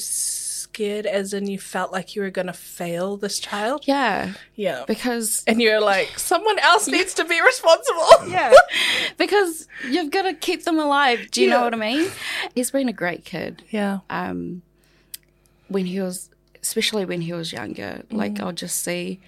[0.63, 3.85] scared as in you felt like you were going to fail this child?
[3.87, 4.85] yeah, Yeah.
[4.87, 8.29] because And you're like, someone else needs to be responsible.
[8.31, 8.53] yeah,
[9.19, 11.29] because you've got to keep them alive.
[11.31, 11.55] Do you Yeah.
[11.57, 12.11] know what I mean?
[12.55, 13.63] He's been a great kid.
[13.71, 13.99] Yeah.
[14.11, 14.63] um,
[15.69, 16.29] when he was,
[16.63, 18.41] especially when he was younger, like Mm.
[18.43, 19.21] I'll just see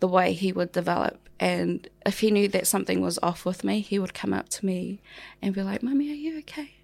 [0.00, 1.18] the way he would develop.
[1.40, 4.66] And if he knew that something was off with me, he would come up to
[4.66, 5.00] me
[5.42, 6.74] and be like, Mummy, are you okay?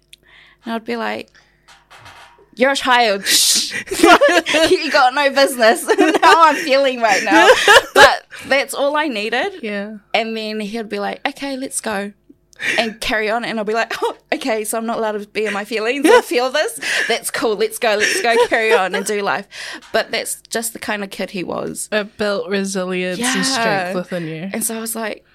[0.65, 1.29] And I'd be like,
[2.57, 3.23] You're a child.
[4.69, 5.83] You got no business.
[6.21, 7.49] How I'm feeling right now.
[7.93, 9.61] But that's all I needed.
[9.61, 9.97] Yeah.
[10.13, 12.13] And then he'd be like, okay, let's go.
[12.79, 13.43] And carry on.
[13.45, 16.05] And I'll be like, oh, okay, so I'm not allowed to be in my feelings
[16.07, 16.79] I feel this.
[17.07, 17.55] That's cool.
[17.55, 17.95] Let's go.
[17.97, 19.47] Let's go carry on and do life.
[19.91, 21.89] But that's just the kind of kid he was.
[21.91, 24.49] It built resilience and strength within you.
[24.53, 25.25] And so I was like,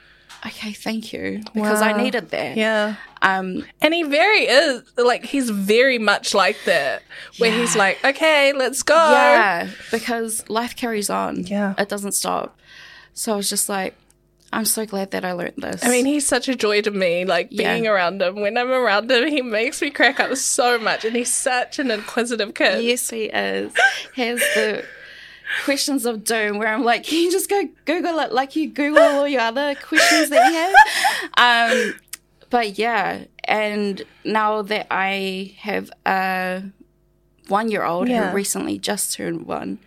[0.46, 1.42] okay, thank you.
[1.55, 2.57] Because I needed that.
[2.57, 2.96] Yeah.
[3.22, 7.02] Um, And he very is like he's very much like that.
[7.38, 8.94] Where he's like, Okay, let's go.
[8.94, 9.68] yeah.
[9.90, 11.44] Because life carries on.
[11.46, 11.74] Yeah.
[11.78, 12.59] It doesn't stop.
[13.14, 13.94] So I was just like,
[14.55, 15.83] I'm so glad that I learned this.
[15.83, 17.72] I mean, he's such a joy to me, like Yeah.
[17.72, 18.40] being around him.
[18.40, 21.05] When I'm around him, he makes me crack up so much.
[21.07, 22.85] And he's such an inquisitive kid.
[22.85, 23.72] Yes, he is.
[24.14, 24.85] He has the
[25.65, 29.03] questions of doom where I'm like, can you just go Google it like you Google
[29.03, 30.75] all your other questions that you have?
[31.38, 31.95] Um,
[32.51, 36.62] but yeah, and now that I have a
[37.49, 38.31] one year old Yeah.
[38.31, 39.79] who recently just turned one,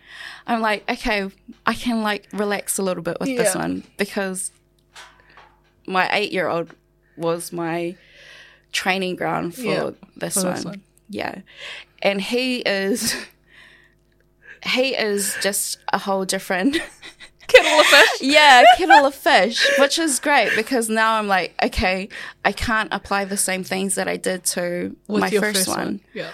[0.46, 1.30] I'm like, okay,
[1.64, 4.50] I can like relax a little bit with this one because
[5.86, 6.74] my eight year old
[7.16, 7.96] was my
[8.72, 10.54] training ground for Yeah, this, for one.
[10.54, 10.82] this one.
[11.08, 11.40] Yeah.
[12.02, 13.14] And he is
[14.66, 16.76] he is just a whole different
[17.48, 18.08] Kettle of fish.
[18.22, 22.08] yeah, kettle of fish, which is great because now I'm like, okay,
[22.44, 26.00] I can't apply the same things that I did to With my your first, one.
[26.12, 26.30] Yeah.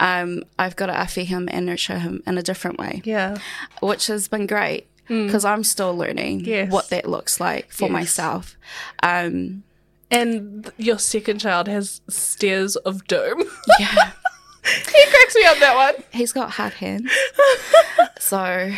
[0.00, 3.36] Um, I've got to affect him and nurture him in a different way, Yeah.
[3.82, 6.46] which has been great because I'm still learning Mm.
[6.46, 6.72] Yes.
[6.72, 7.92] what that looks like for Yes.
[7.92, 8.56] myself.
[9.02, 9.64] Um,
[10.10, 13.44] And th- your second child has stairs of doom.
[13.78, 14.12] yeah,
[14.64, 15.94] he cracks me up that one.
[16.12, 17.10] he's got hard hands,
[18.18, 18.70] so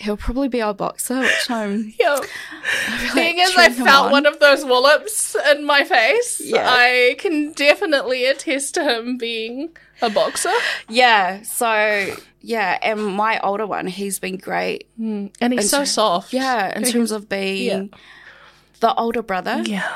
[0.00, 2.18] he'll probably be our boxer, which I'm Yeah.
[2.18, 4.12] really Thing is, I felt on.
[4.12, 6.40] one of those wallops in my face.
[6.42, 6.66] Yeah.
[6.68, 10.52] I can definitely attest to him being a boxer.
[10.88, 14.88] Yeah, so yeah, and my older one, he's been great.
[14.96, 15.26] Hmm.
[15.40, 16.32] And he's so ter- soft.
[16.32, 17.92] Yeah, in terms of being
[18.80, 19.86] the older brother Yeah.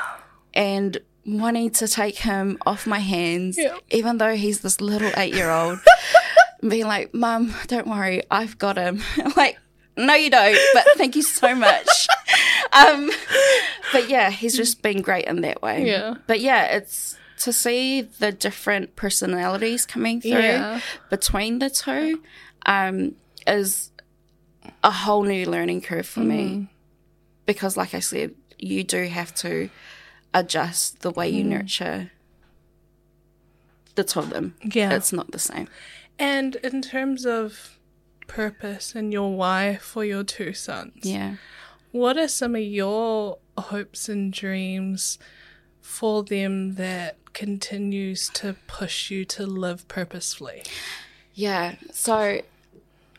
[0.53, 3.75] and wanting to take him off my hands, Yeah.
[3.91, 5.79] even though he's this little eight year old,
[6.67, 9.01] being like, Mum, don't worry, I've got him.
[9.35, 9.57] Like,
[9.97, 11.87] no, you don't, but thank you so much.
[12.73, 13.09] um,
[13.93, 15.87] but yeah, he's just been great in that way.
[15.87, 16.15] Yeah.
[16.27, 20.81] But yeah, it's to see the different personalities coming through Yeah.
[21.09, 22.21] between the two
[22.65, 23.15] um,
[23.47, 23.91] is
[24.83, 26.27] a whole new learning curve for Mm.
[26.27, 26.67] me.
[27.45, 29.69] Because, like I said, you do have to
[30.35, 31.47] adjust the way you Mm.
[31.47, 32.11] nurture
[33.95, 34.55] the two of them.
[34.61, 34.93] Yeah.
[34.93, 35.67] It's not the same.
[36.19, 37.79] And in terms of
[38.27, 41.35] purpose and your why for your two sons, Yeah.
[41.91, 45.17] what are some of your hopes and dreams
[45.81, 50.63] for them that continues to push you to live purposefully?
[51.33, 51.75] Yeah.
[51.93, 52.41] So,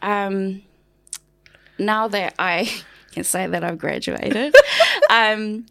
[0.02, 0.62] um,
[1.78, 2.70] now that I
[3.12, 4.54] can say that I've graduated,
[5.10, 5.66] um,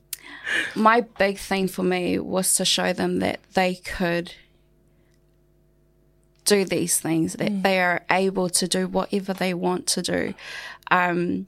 [0.76, 4.34] my big thing for me was to show them that they could
[6.46, 7.64] do these things, that mm.
[7.64, 10.34] they are able to do whatever they want to do.
[10.92, 11.48] Um,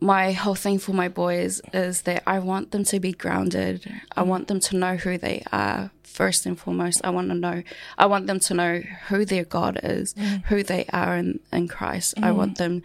[0.00, 3.90] my whole thing for my boys is that I want them to be grounded.
[4.16, 4.26] I mm.
[4.26, 7.00] want them to know who they are first and foremost.
[7.02, 7.62] I want to know.
[7.96, 10.44] I want them to know who their God is, mm.
[10.44, 12.14] who they are in, in Christ.
[12.22, 12.82] I want them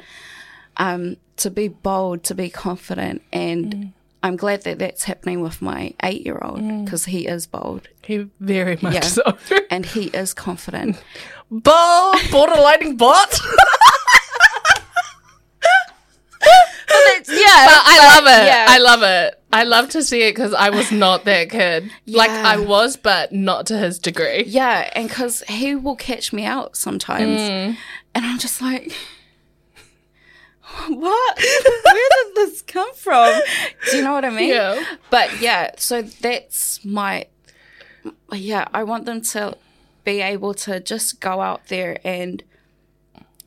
[0.78, 5.94] um, to be bold, to be confident, and I'm glad that that's happening with my
[6.02, 6.86] eight-year-old mm.
[6.86, 9.02] because he is bold He very much Yeah.
[9.02, 9.38] so.
[9.70, 11.04] and he is confident.
[11.52, 13.38] Ball, borderlining bot.
[17.28, 18.46] yeah, But I love it.
[18.48, 18.66] yeah.
[18.70, 19.40] I love it.
[19.52, 21.92] I love to see it because I was not that kid.
[22.08, 24.46] Like I was, but not to his degree.
[24.48, 27.78] Yeah, and because he will catch me out sometimes, mm.
[28.16, 28.92] and I'm just like,
[30.90, 31.38] what?
[31.38, 33.40] Where did this come from?
[33.92, 34.50] Do you know what I mean?
[34.50, 34.84] Yeah.
[35.10, 37.28] But yeah, so that's my
[38.32, 39.58] yeah, I want them to
[40.04, 42.44] be able to just go out there and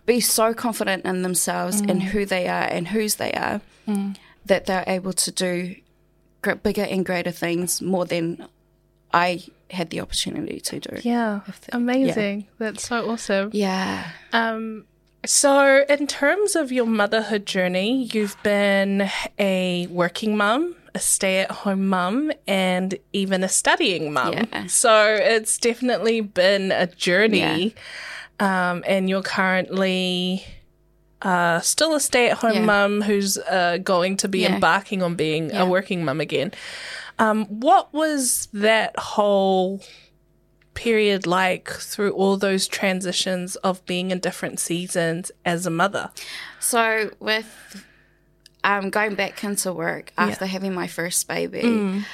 [0.06, 3.60] be so confident in themselves and who they are and whose they are
[4.46, 5.74] that they're able to do
[6.62, 8.46] bigger and greater things more than
[9.12, 11.00] I had the opportunity to do.
[11.02, 11.40] Yeah.
[11.72, 12.46] Amazing.
[12.58, 13.50] That's so awesome.
[13.52, 14.08] Yeah.
[14.32, 14.84] Um,
[15.26, 21.50] so, in terms of your motherhood journey, you've been a working mum, a stay at
[21.50, 24.32] home mum, and even a studying mum.
[24.32, 24.66] Yeah.
[24.66, 27.74] So, it's definitely been a journey.
[28.38, 30.44] Um, and you're currently
[31.22, 32.64] uh, still a stay at home Yeah.
[32.64, 34.54] mum who's uh, going to be Yeah.
[34.54, 35.62] embarking on being Yeah.
[35.62, 36.52] a working mum again.
[37.18, 39.80] Um, what was that whole
[40.76, 46.10] period like through all those transitions of being in different seasons as a mother?
[46.60, 47.84] So with
[48.62, 52.04] um, going back into work after having my first baby, Mm.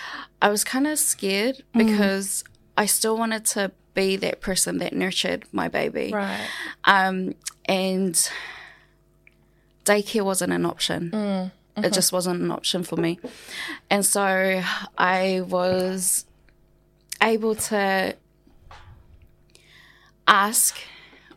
[0.40, 2.42] I was kind of scared because
[2.76, 6.10] I still wanted to be that person that nurtured my baby.
[6.12, 6.48] Right.
[6.84, 7.34] Um,
[7.66, 8.14] and
[9.84, 11.10] daycare wasn't an option.
[11.10, 11.90] Mm, It uh-huh.
[11.90, 13.18] just wasn't an option for me.
[13.90, 14.62] And so
[14.98, 16.24] I was
[17.22, 18.16] able to
[20.26, 20.78] ask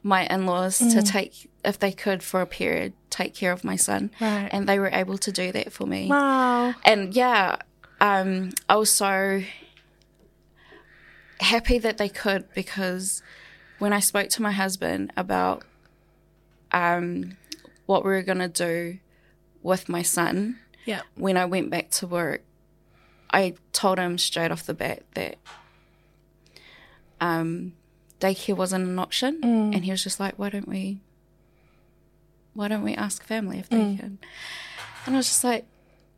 [0.03, 1.11] my in laws to Mm.
[1.11, 4.11] take, if they could for a period, take care of my son.
[4.21, 4.47] Right.
[4.51, 6.07] And they were able to do that for me.
[6.07, 6.75] Wow.
[6.85, 7.57] And yeah,
[7.99, 9.41] um, I was so
[11.39, 13.21] happy that they could because
[13.79, 15.63] when I spoke to my husband about
[16.71, 17.37] um,
[17.87, 18.99] what we were going to do
[19.63, 21.01] with my son Yeah.
[21.15, 22.41] when I went back to work,
[23.31, 25.37] I told him straight off the bat that
[27.19, 27.73] um,
[28.19, 29.73] daycare wasn't an option, mm.
[29.73, 30.99] and he was just like, "Why don't we?
[32.53, 33.99] Why don't we ask family if they mm.
[33.99, 34.19] can?"
[35.05, 35.65] And I was just like,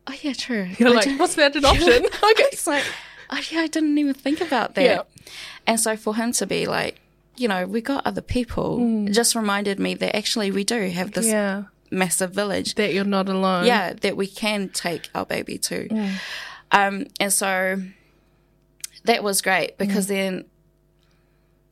[0.08, 2.06] "Oh yeah, true." You're I like, what's that an option?
[2.06, 2.44] okay.
[2.52, 2.84] it's like,
[3.30, 4.84] oh yeah, I didn't even think about that.
[4.84, 5.02] Yeah.
[5.66, 7.00] And so for him to be like,
[7.36, 9.08] you know, we got other people, mm.
[9.10, 11.64] it just reminded me that actually we do have this Yeah.
[11.92, 12.76] massive village.
[12.76, 13.66] That you're not alone.
[13.66, 15.90] Yeah, that we can take our baby to.
[16.72, 17.82] Um, and so
[19.06, 20.46] that was great because then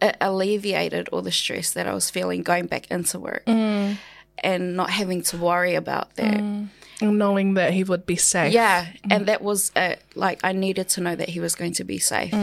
[0.06, 3.98] it alleviated all the stress that I was feeling going back into work mm.
[4.40, 6.40] and not having to worry about that.
[6.40, 6.70] Mm.
[7.02, 8.54] And knowing that he would be safe.
[8.54, 8.94] Yeah, mm.
[9.10, 11.98] and that was uh, like I needed to know that he was going to be
[12.00, 12.34] safe,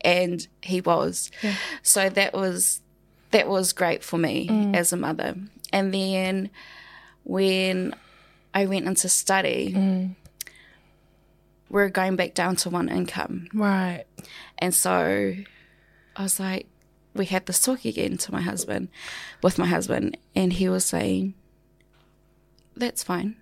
[0.00, 1.32] and he was.
[1.82, 2.82] So that was
[3.32, 5.34] that was great for me as a mother.
[5.72, 6.50] And then
[7.24, 7.96] when
[8.54, 9.74] I went into study,
[11.68, 14.04] we're going back down to one income, Right.
[14.58, 15.34] and so
[16.14, 16.68] I was like,
[17.16, 18.88] we had this talk again to my husband,
[19.42, 21.34] with my husband, and he was saying,
[22.76, 23.36] "That's fine,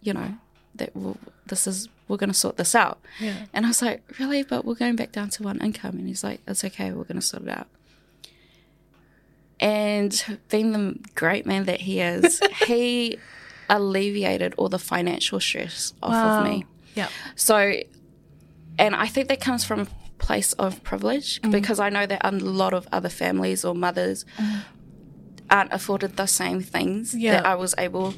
[0.00, 0.34] you know,
[0.74, 3.46] that we'll, this is we're going to sort this out." Yeah.
[3.52, 4.42] And I was like, "Really?
[4.42, 7.20] But we're going back down to one income." And he's like, "It's okay, we're going
[7.20, 7.68] to sort it out."
[9.60, 13.18] And being the great man that he is, he
[13.68, 16.66] alleviated all the financial stress off of me.
[16.94, 17.08] Yeah.
[17.36, 17.74] So,
[18.78, 19.86] and I think that comes from
[20.28, 21.50] place of privilege Mm.
[21.58, 24.24] because I know that a lot of other families or mothers
[25.50, 27.32] aren't afforded the same things Yeah.
[27.36, 28.14] that I was able.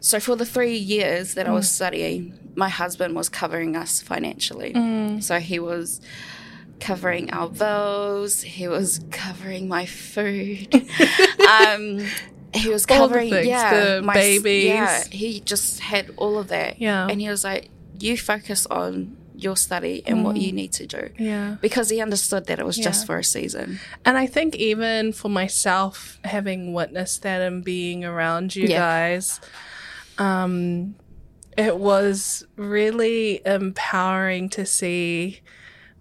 [0.00, 1.54] So, for the three years that I Mm.
[1.60, 2.20] was studying,
[2.54, 4.72] my husband was covering us financially.
[4.74, 5.22] Mm.
[5.22, 6.00] So, he was
[6.80, 10.68] covering our bills, he was covering my food.
[11.56, 11.84] um,
[12.54, 14.64] he was covering, things, yeah, the my, babies.
[14.66, 16.80] Yeah, he just had all of that.
[16.80, 17.08] Yeah.
[17.10, 21.10] And he was like, you focus on your study and what you need to do.
[21.18, 21.56] Yeah.
[21.60, 22.84] Because he understood that it was Yeah.
[22.84, 23.78] just for a season.
[24.04, 28.78] And I think even for myself, having witnessed that and being around you Yeah.
[28.78, 29.40] guys,
[30.18, 30.94] um,
[31.56, 35.40] it was really empowering to see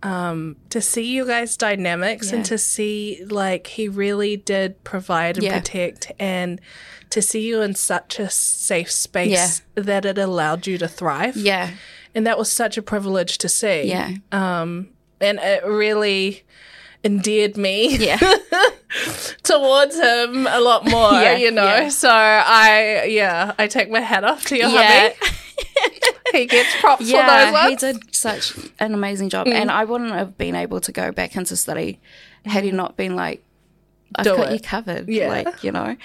[0.03, 5.43] um to see you guys dynamics and to see like he really did provide and
[5.45, 5.57] Yeah.
[5.59, 6.61] protect and
[7.09, 11.71] to see you in such a safe space that it allowed you to thrive Yeah.
[12.17, 14.15] And that was such a privilege to see Yeah.
[14.31, 14.89] um
[15.21, 16.43] and it really
[17.03, 18.19] endeared me Yeah.
[19.43, 21.63] towards him a lot more, Yeah, you know.
[21.65, 21.89] yeah.
[21.89, 25.09] So I, yeah, I take my hat off to your Yeah.
[25.09, 25.31] hubby.
[26.31, 27.69] he gets props for those ones.
[27.69, 29.47] He did such an amazing job.
[29.47, 29.53] Mm.
[29.53, 31.99] And I wouldn't have been able to go back into study
[32.45, 32.75] had he mm.
[32.75, 33.43] not been like,
[34.15, 34.53] I've Do got it.
[34.53, 35.07] you covered.
[35.09, 35.29] Yeah.
[35.29, 35.95] Like, you know.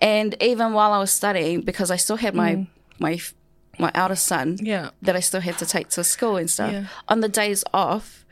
[0.00, 2.66] And even while I was studying, because I still had my mm.
[2.98, 3.18] my
[3.78, 4.90] my eldest son Yeah.
[5.02, 6.72] that I still had to take to school and stuff.
[6.72, 6.86] Yeah.
[7.08, 8.24] On the days off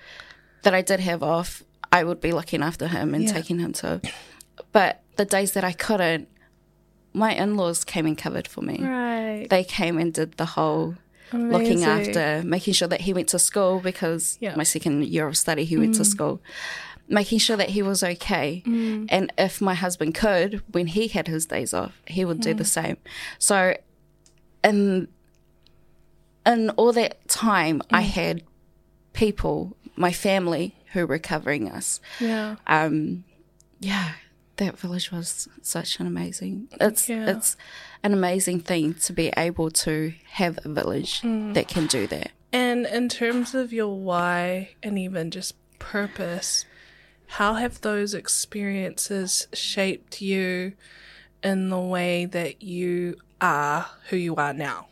[0.63, 3.33] that I did have off, I would be looking after him and Yeah.
[3.33, 4.01] taking him to.
[4.73, 6.29] But the days that I couldn't,
[7.13, 8.79] my in laws came and covered for me.
[8.81, 9.47] Right.
[9.49, 10.97] They came and did the whole
[11.33, 14.55] looking after, making sure that he went to school because Yeah.
[14.57, 16.07] my second year of study, he went to mm.
[16.07, 16.43] school,
[17.09, 18.63] making sure that he was okay.
[18.67, 19.07] Mm.
[19.09, 22.65] And if my husband could, when he had his days off, he would do the
[22.65, 22.67] mm.
[22.67, 22.97] same.
[23.39, 23.77] So,
[24.63, 25.09] in,
[26.47, 28.43] in all that time, I had
[29.13, 32.57] people, my family, who were covering us Yeah.
[32.67, 33.25] um
[33.81, 34.11] yeah
[34.57, 37.31] that village was such an amazing it's Yeah.
[37.31, 37.57] it's
[38.03, 41.55] an amazing thing to be able to have a village Mm.
[41.55, 46.67] that can do that And in terms of your why and even just purpose,
[47.39, 50.75] how have those experiences shaped you
[51.43, 54.89] in the way that you are who you are now?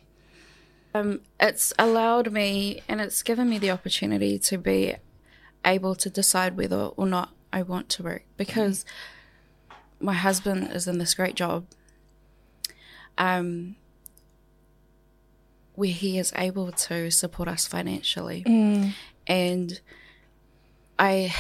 [0.95, 4.97] Um it's allowed me and it's given me the opportunity to be
[5.65, 8.85] able to decide whether or not I want to work because
[10.01, 11.67] my husband is in this great job
[13.19, 13.77] um
[15.75, 18.43] where he is able to support us financially
[19.27, 19.81] and
[20.99, 21.35] I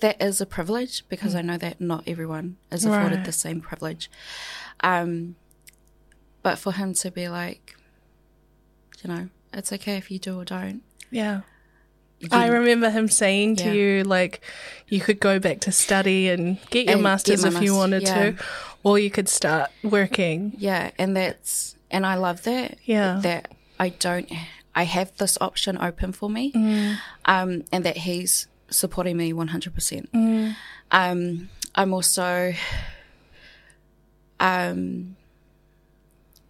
[0.00, 3.24] that is a privilege because I know that not everyone is afforded Right.
[3.24, 4.10] the same privilege.
[4.80, 5.36] Um,
[6.42, 7.75] but for him to be like,
[9.02, 10.82] you know, it's okay if you do or don't.
[11.10, 11.42] Yeah.
[12.32, 13.72] I remember him saying to Yeah.
[13.72, 14.40] you, like,
[14.88, 18.02] you could go back to study and get your And master's get if you wanted
[18.04, 18.30] yeah.
[18.32, 18.44] to,
[18.82, 20.54] or you could start working.
[20.56, 22.78] Yeah, and that's and I love that.
[22.84, 23.20] Yeah.
[23.22, 24.30] that I don't.
[24.74, 26.96] I have this option open for me, Mm.
[27.26, 30.10] um, and that he's supporting me one hundred percent.
[30.12, 30.54] Mm.
[30.90, 32.54] Um, I'm also,
[34.40, 35.15] um,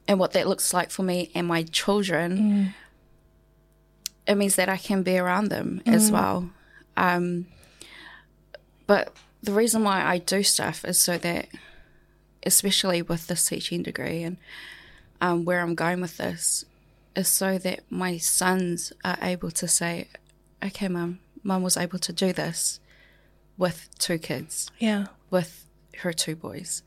[0.09, 2.39] and what that looks like for me and my children.
[2.39, 2.75] Mm.
[4.27, 6.51] It means that I can be around them as well.
[6.97, 7.47] Um,
[8.87, 11.49] but the reason why I do stuff is so that,
[12.45, 14.37] especially with this teaching degree and
[15.21, 16.65] um, where I'm going with this,
[17.15, 20.09] is so that my sons are able to say,
[20.65, 22.81] okay, mum, mum was able to do this
[23.57, 25.07] with two kids, Yeah.
[25.31, 25.67] with
[25.99, 26.83] her two boys.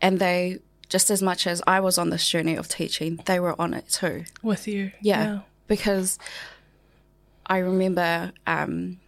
[0.00, 0.60] And they,
[0.90, 3.88] just as much as I was on this journey of teaching, they were on it
[3.88, 4.24] too.
[4.42, 4.92] With you.
[5.00, 5.40] Yeah.
[5.68, 6.18] Because
[7.46, 8.98] I remember um,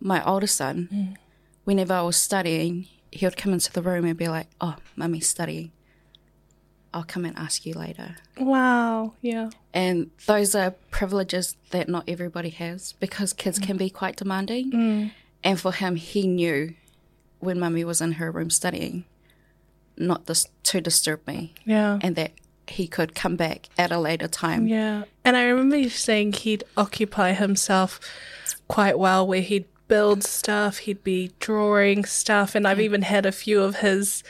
[0.00, 1.16] my older son, mm.
[1.64, 5.28] whenever I was studying, he would come into the room and be like, oh, mummy's
[5.28, 5.70] studying.
[6.94, 8.16] I'll come and ask you later.
[8.38, 9.14] Wow.
[9.20, 9.50] Yeah.
[9.74, 13.80] And those are privileges that not everybody has because kids can mm.
[13.80, 14.72] be quite demanding.
[14.72, 15.10] Mm.
[15.42, 16.74] And for him, he knew
[17.40, 19.04] when mummy was in her room studying
[19.96, 21.98] not dis- to disturb me Yeah.
[22.02, 22.32] and that
[22.66, 24.66] he could come back at a later time.
[24.66, 25.04] Yeah.
[25.24, 28.00] And I remember you saying he'd occupy himself
[28.68, 32.54] quite well, where he'd build stuff, he'd be drawing stuff.
[32.54, 34.22] And I've even had a few of his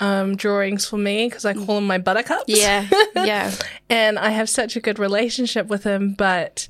[0.00, 2.44] um, drawings for me because I call them my buttercups.
[2.46, 3.52] Yeah, yeah,
[3.90, 6.68] and I have such a good relationship with him, but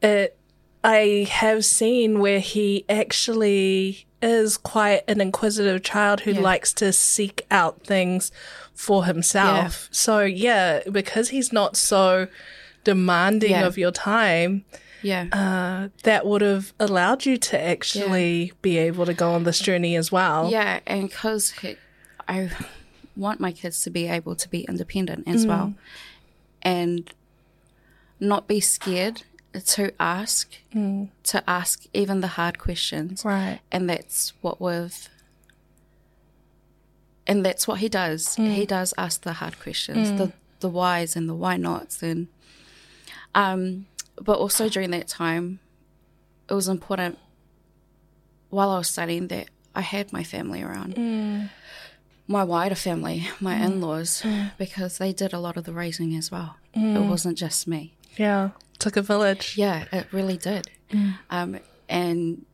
[0.00, 0.36] it
[0.82, 6.40] I have seen where he actually is quite an inquisitive child who Yeah.
[6.40, 8.30] likes to seek out things
[8.74, 9.88] for himself.
[9.90, 12.28] So yeah, because he's not so
[12.84, 13.66] demanding Yeah.
[13.66, 14.64] of your time,
[15.02, 15.26] yeah.
[15.32, 19.96] uh, that would have allowed you to actually be able to go on this journey
[19.96, 20.50] as well.
[20.50, 21.52] Yeah, and because
[22.28, 22.50] I
[23.16, 25.74] want my kids to be able to be independent as well,
[26.62, 27.10] and
[28.18, 29.22] not be scared
[29.52, 31.08] to ask, mm.
[31.24, 33.60] to ask even the hard questions, Right.
[33.72, 35.08] and that's what we've.
[37.26, 38.36] And that's what he does.
[38.36, 38.54] Mm.
[38.54, 40.32] He does ask the hard questions, the mm.
[40.60, 42.28] the whys and the why nots, and
[43.34, 43.86] um,
[44.20, 45.60] but also during that time,
[46.48, 47.18] it was important
[48.50, 51.50] while I was studying that I had my family around,
[52.26, 54.24] my wider family, my in-laws,
[54.58, 56.56] because they did a lot of the raising as well.
[56.74, 57.94] It wasn't just me.
[58.16, 58.50] Yeah.
[58.78, 59.56] Took a village.
[59.56, 60.70] Yeah, it really did.
[61.30, 62.44] Um, and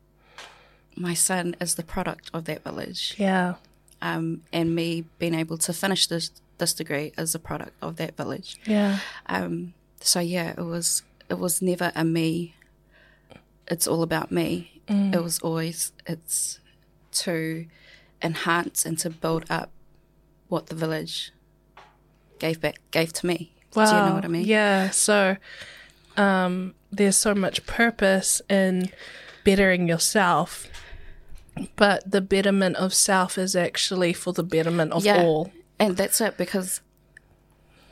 [0.97, 3.15] my son is the product of that village.
[3.17, 3.55] Yeah.
[4.03, 8.17] Um, and me being able to finish this this degree is a product of that
[8.17, 8.57] village.
[8.67, 8.99] Yeah.
[9.27, 12.55] Um, so yeah, it was it was never a me.
[13.69, 14.81] It's all about me.
[14.89, 16.61] It was always it's
[17.13, 17.67] to
[18.23, 19.71] enhance and to build up
[20.49, 21.33] what the village
[22.39, 23.53] gave back gave to me.
[23.77, 23.91] Wow.
[23.91, 24.45] Do you know what I mean?
[24.47, 24.91] Yeah.
[24.91, 25.37] So
[26.17, 28.91] um, there's so much purpose in
[29.45, 30.67] bettering yourself,
[31.77, 35.23] but the betterment of self is actually for the betterment of Yeah.
[35.23, 35.53] all.
[35.79, 36.81] And that's it because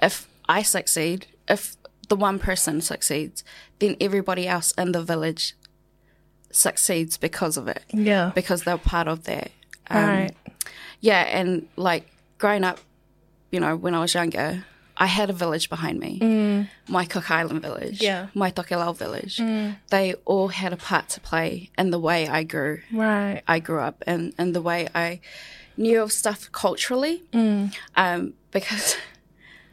[0.02, 1.76] if I succeed, if
[2.08, 3.44] the one person succeeds,
[3.78, 5.54] then everybody else in the village
[6.50, 8.30] succeeds because of it, Yeah.
[8.34, 9.50] because they're part of that.
[9.90, 10.36] Um, right.
[11.00, 12.06] Yeah, and like
[12.38, 12.80] growing up,
[13.50, 14.64] you know, when I was younger,
[14.96, 16.68] I had a village behind me, mm.
[16.88, 18.28] my Cook Island village, Yeah.
[18.34, 19.38] my Tokelau village.
[19.38, 19.76] Mm.
[19.90, 22.80] They all had a part to play in the way I grew.
[22.92, 23.42] Right.
[23.48, 25.20] I grew up and, and the way I
[25.76, 27.24] knew of stuff culturally.
[27.32, 27.74] Mm.
[27.96, 28.96] Um, because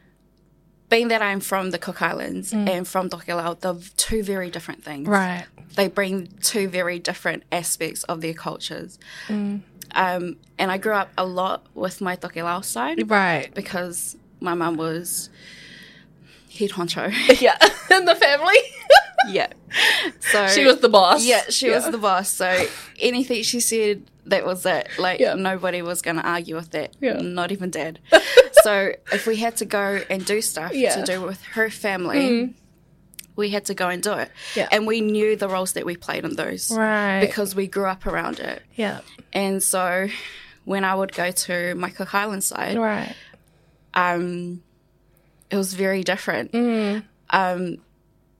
[0.88, 5.08] being that I'm from the Cook Islands and from Tokelau, they're two very different things.
[5.08, 5.46] Right.
[5.76, 8.98] They bring two very different aspects of their cultures.
[9.94, 13.54] Um, and I grew up a lot with my Tokelau side Right.
[13.54, 15.30] because my mum was
[16.56, 17.12] head honcho.
[17.40, 17.56] Yeah.
[17.96, 18.56] In the family.
[19.28, 19.52] yeah.
[20.20, 21.24] So she was the boss.
[21.24, 22.28] Yeah, she was the boss.
[22.28, 22.66] So
[23.00, 24.88] anything she said, that was it.
[24.98, 25.34] Like Yeah.
[25.34, 26.94] nobody was going to argue with that.
[27.00, 27.14] Yeah.
[27.20, 27.98] Not even dad.
[28.62, 30.94] so if we had to go and do stuff Yeah.
[30.96, 31.04] Mm.
[31.04, 32.54] to do with her family,
[33.36, 34.30] we had to go and do it.
[34.54, 34.68] Yeah.
[34.70, 37.20] And we knew the roles that we played in those Right.
[37.20, 38.62] because we grew up around it.
[38.76, 39.00] yeah.
[39.32, 40.08] And so
[40.64, 43.14] when I would go to my Cook Island side, Right.
[43.94, 44.62] Um,
[45.50, 46.52] it was very different.
[46.52, 47.04] Mm.
[47.30, 47.78] Um,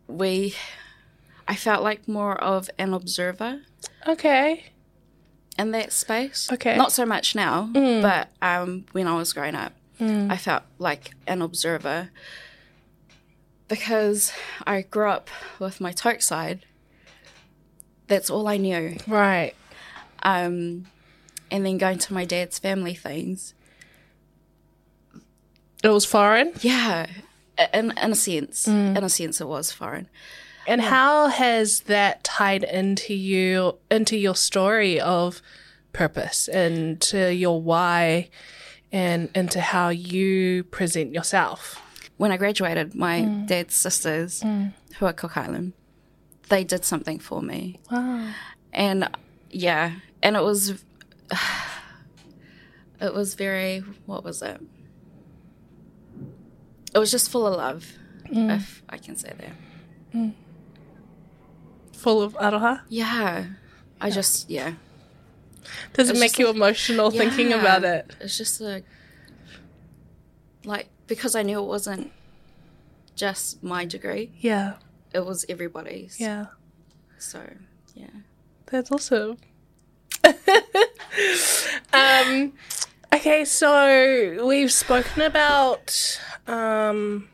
[0.07, 0.55] we,
[1.49, 3.63] I felt like more of an observer
[4.07, 4.65] Okay.
[5.59, 6.49] in that space.
[6.53, 6.75] Okay.
[6.75, 6.79] Mm.
[6.79, 11.43] Not so much now, but um, when I was growing up, I felt like an
[11.43, 12.11] observer
[13.69, 14.33] because
[14.67, 15.31] I grew up
[15.61, 16.67] with my toke side.
[18.09, 18.97] That's all I knew.
[19.07, 19.55] Right.
[20.25, 20.87] Um,
[21.51, 23.55] and then going to my dad's family things.
[25.83, 26.53] It was foreign.
[26.61, 27.07] Yeah,
[27.75, 28.67] in, in a sense.
[28.67, 28.97] Mm.
[28.97, 30.09] In a sense, it was foreign.
[30.67, 35.43] And how has that tied into you into your story of
[35.93, 38.29] purpose and to your why
[38.93, 41.81] and into how you present yourself?
[42.17, 43.47] When I graduated, my Mm.
[43.49, 44.43] dad's sisters,
[44.99, 45.73] who are Cook Island,
[46.49, 47.81] they did something for me.
[47.91, 48.29] Wow.
[48.73, 49.09] and
[49.51, 50.83] yeah and it was
[53.01, 54.61] it was very what was it
[56.95, 57.93] it was just full of love
[58.31, 60.33] if i can say that
[61.93, 62.81] Full of aroha.
[62.89, 63.45] yeah
[64.01, 64.73] i just yeah
[65.93, 68.15] Does it make you like- emotional thinking about it?
[68.21, 68.83] it's just a
[70.65, 72.11] like because i knew it wasn't
[73.15, 74.75] just my degree Yeah.
[75.13, 76.47] it was everybody's Yeah.
[77.19, 77.41] so
[77.95, 78.07] yeah
[78.67, 79.37] That's awesome.
[81.93, 82.53] um,
[83.13, 87.29] okay, so we've spoken about um,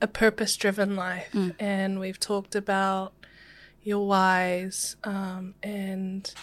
[0.00, 3.12] a purpose driven life, and we've talked about
[3.82, 6.34] your whys um, and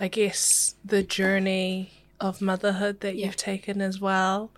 [0.00, 4.50] I guess the journey of motherhood that you've taken as well.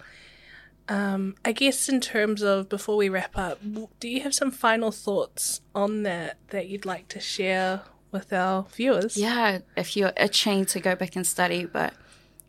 [0.89, 3.61] Um, I guess in terms of before we wrap up,
[4.01, 8.66] do you have some final thoughts on that that you'd like to share with our
[8.75, 9.16] viewers?
[9.16, 11.95] Yeah, if you're itching to go back and study, but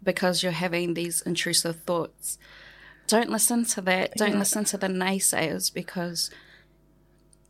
[0.01, 2.39] because you're having these intrusive thoughts,
[3.11, 4.13] don't listen to that.
[4.15, 4.39] Don't Yeah.
[4.39, 6.31] listen to the naysayers because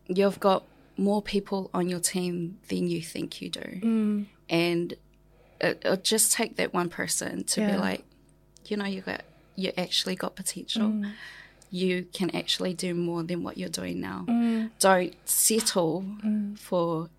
[0.08, 0.64] you've got
[0.98, 3.68] more people on your team than you think you do.
[3.92, 4.26] Mm.
[4.50, 4.94] And
[5.60, 7.72] it, it'll just take that one person to Yeah.
[7.72, 8.04] be like,
[8.66, 9.22] you know, you got
[9.56, 10.88] you actually got potential.
[10.88, 11.12] Mm.
[11.70, 14.26] You can actually do more than what you're doing now.
[14.28, 14.72] Mm.
[14.80, 16.04] Don't settle
[16.58, 17.10] for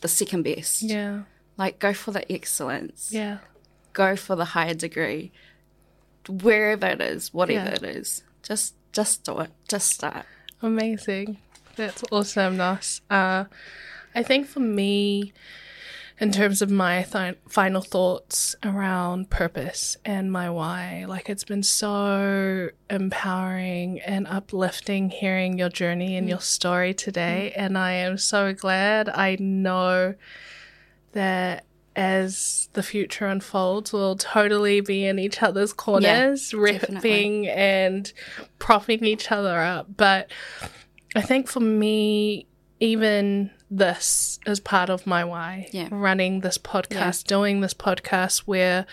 [0.00, 0.82] the second best.
[0.82, 1.22] Yeah.
[1.58, 3.10] Like go for the excellence.
[3.12, 3.38] Yeah.
[3.92, 5.32] Go for the higher degree.
[6.28, 7.74] Wherever it is, whatever Yeah.
[7.74, 8.22] it is.
[8.42, 9.50] Just just do it.
[9.68, 10.24] Just start.
[10.62, 11.38] Amazing.
[11.76, 13.02] That's awesome, Nas.
[13.10, 13.44] Uh,
[14.14, 15.34] I think for me,
[16.18, 21.62] in terms of my th- final thoughts around purpose and my why, like it's been
[21.62, 27.52] so empowering and uplifting hearing your journey and your story today.
[27.54, 30.14] And I am so glad I know
[31.12, 31.66] that
[31.96, 37.10] as the future unfolds, we'll totally be in each other's corners, definitely.
[37.10, 38.12] repping and
[38.58, 39.88] propping each other up.
[39.96, 40.30] But
[41.16, 42.46] I think for me,
[42.78, 45.68] even this is part of my why.
[45.72, 45.88] Yeah.
[45.90, 48.86] Running this podcast, doing this podcast where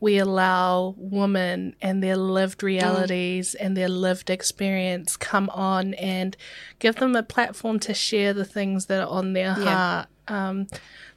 [0.00, 6.36] we allow women and their lived realities and their lived experience come on and
[6.78, 10.08] give them a platform to share the things that are on their heart.
[10.28, 10.66] Um,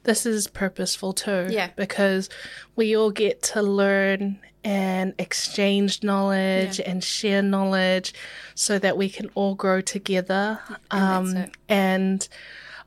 [0.04, 1.48] this is purposeful too.
[1.50, 1.70] Yeah.
[1.76, 2.28] Because
[2.76, 8.14] we all get to learn and exchange knowledge and share knowledge
[8.54, 10.60] so that we can all grow together.
[10.90, 12.28] And Um, and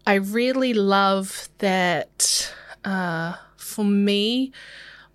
[0.07, 2.53] I really love that
[2.85, 4.51] uh, for me,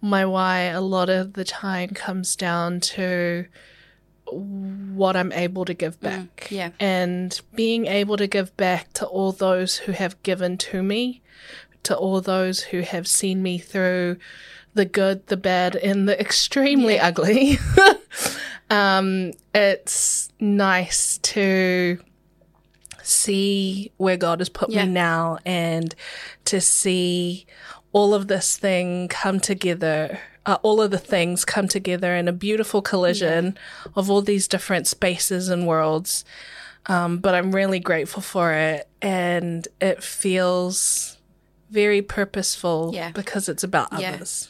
[0.03, 3.47] my why a lot of the time comes down to
[4.27, 6.49] what I'm able to give back.
[6.51, 6.71] yeah.
[6.79, 11.23] And being able to give back to all those who have given to me,
[11.85, 14.17] to all those who have seen me through
[14.75, 17.59] the good, the bad, and the extremely ugly.
[18.73, 21.99] Um, it's nice to
[23.03, 24.85] see where God has put Yeah.
[24.85, 25.93] me now and
[26.45, 27.47] to see
[27.93, 30.21] all of this thing come together.
[30.47, 33.59] Uh, all of the things come together in a beautiful collision
[33.97, 36.25] of all these different spaces and worlds.
[36.87, 41.19] Um, but I'm really grateful for it, and it feels
[41.71, 43.11] very purposeful Yeah.
[43.13, 44.15] because it's about Yeah.
[44.15, 44.49] others.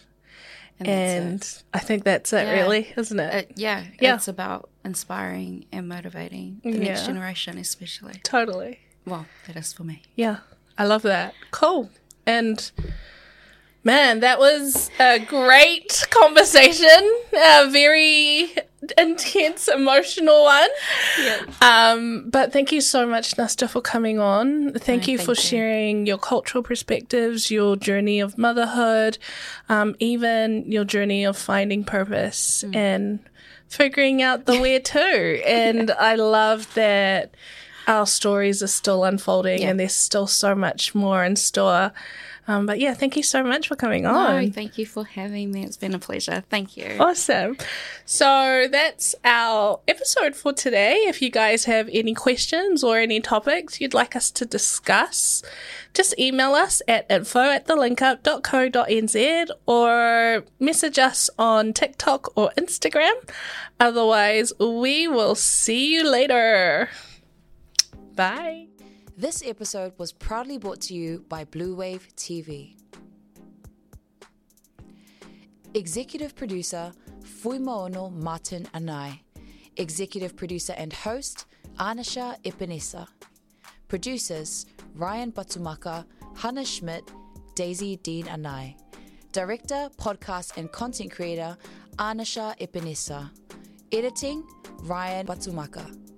[0.78, 1.62] And, And.
[1.74, 2.52] I think that's it, Yeah.
[2.54, 3.34] really, isn't it?
[3.34, 4.14] Uh, yeah, Yeah.
[4.14, 8.20] it's about inspiring and motivating the next generation, especially.
[8.24, 8.80] totally.
[9.04, 10.02] Well, that is for me.
[10.16, 10.38] Yeah,
[10.78, 11.34] I love that.
[11.50, 11.90] Cool.
[12.26, 12.70] And
[13.84, 17.14] man, that was a great conversation.
[17.32, 18.52] A very
[18.98, 20.68] intense, emotional one.
[21.20, 21.42] Yeah.
[21.62, 24.72] Um, but thank you so much, Nasstta, for coming on.
[24.74, 25.34] Thank No, you for you.
[25.36, 29.18] sharing your cultural perspectives, your journey of motherhood,
[29.68, 32.76] um, even your journey of finding purpose Mm.
[32.76, 33.18] and
[33.68, 35.42] figuring out the where to.
[35.46, 37.34] And I love that
[37.86, 39.68] our stories are still unfolding Yeah.
[39.70, 41.92] and there's still so much more in store.
[42.50, 44.44] Um, but yeah, thank you so much for coming on.
[44.44, 45.62] No, thank you for having me.
[45.62, 46.42] It's been a pleasure.
[46.50, 46.96] Thank you.
[46.98, 47.56] Awesome.
[48.04, 50.94] So that's our episode for today.
[51.06, 55.44] If you guys have any questions or any topics you'd like us to discuss,
[55.94, 63.14] just email us at info at thelinkup.co.nz or message us on TikTok or Instagram.
[63.78, 66.90] Otherwise, we will see you later.
[68.16, 68.66] Bye.
[69.20, 72.74] This episode was proudly brought to you by Blue Wave TV.
[75.74, 76.90] Executive producer
[77.22, 79.20] Fuimaono Martin Anai.
[79.76, 81.44] Executive producer and host
[81.78, 83.06] Anasha Epinesa.
[83.88, 84.64] Producers
[84.94, 87.04] Ryan Batumaka, Hannah Schmidt,
[87.54, 88.74] Daisy Dean Anai.
[89.32, 91.58] Director, podcast, and content creator
[91.98, 93.30] Anasha Epinesa.
[93.92, 94.42] Editing
[94.84, 96.09] Ryan Batumaka.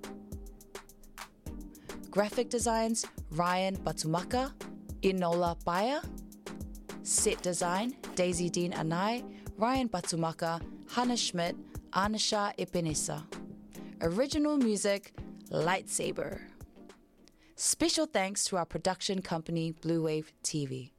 [2.12, 4.52] Graphic designs Ryan Batumaka,
[5.00, 6.02] Inola Baya.
[7.04, 9.24] Set design Daisy Dean Anai,
[9.56, 10.60] Ryan Batumaka,
[10.90, 11.56] Hannah Schmidt,
[11.92, 13.24] Anisha Epinesa.
[14.02, 15.14] Original music
[15.50, 16.38] Lightsaber.
[17.56, 20.91] Special thanks to our production company Blue Wave TV.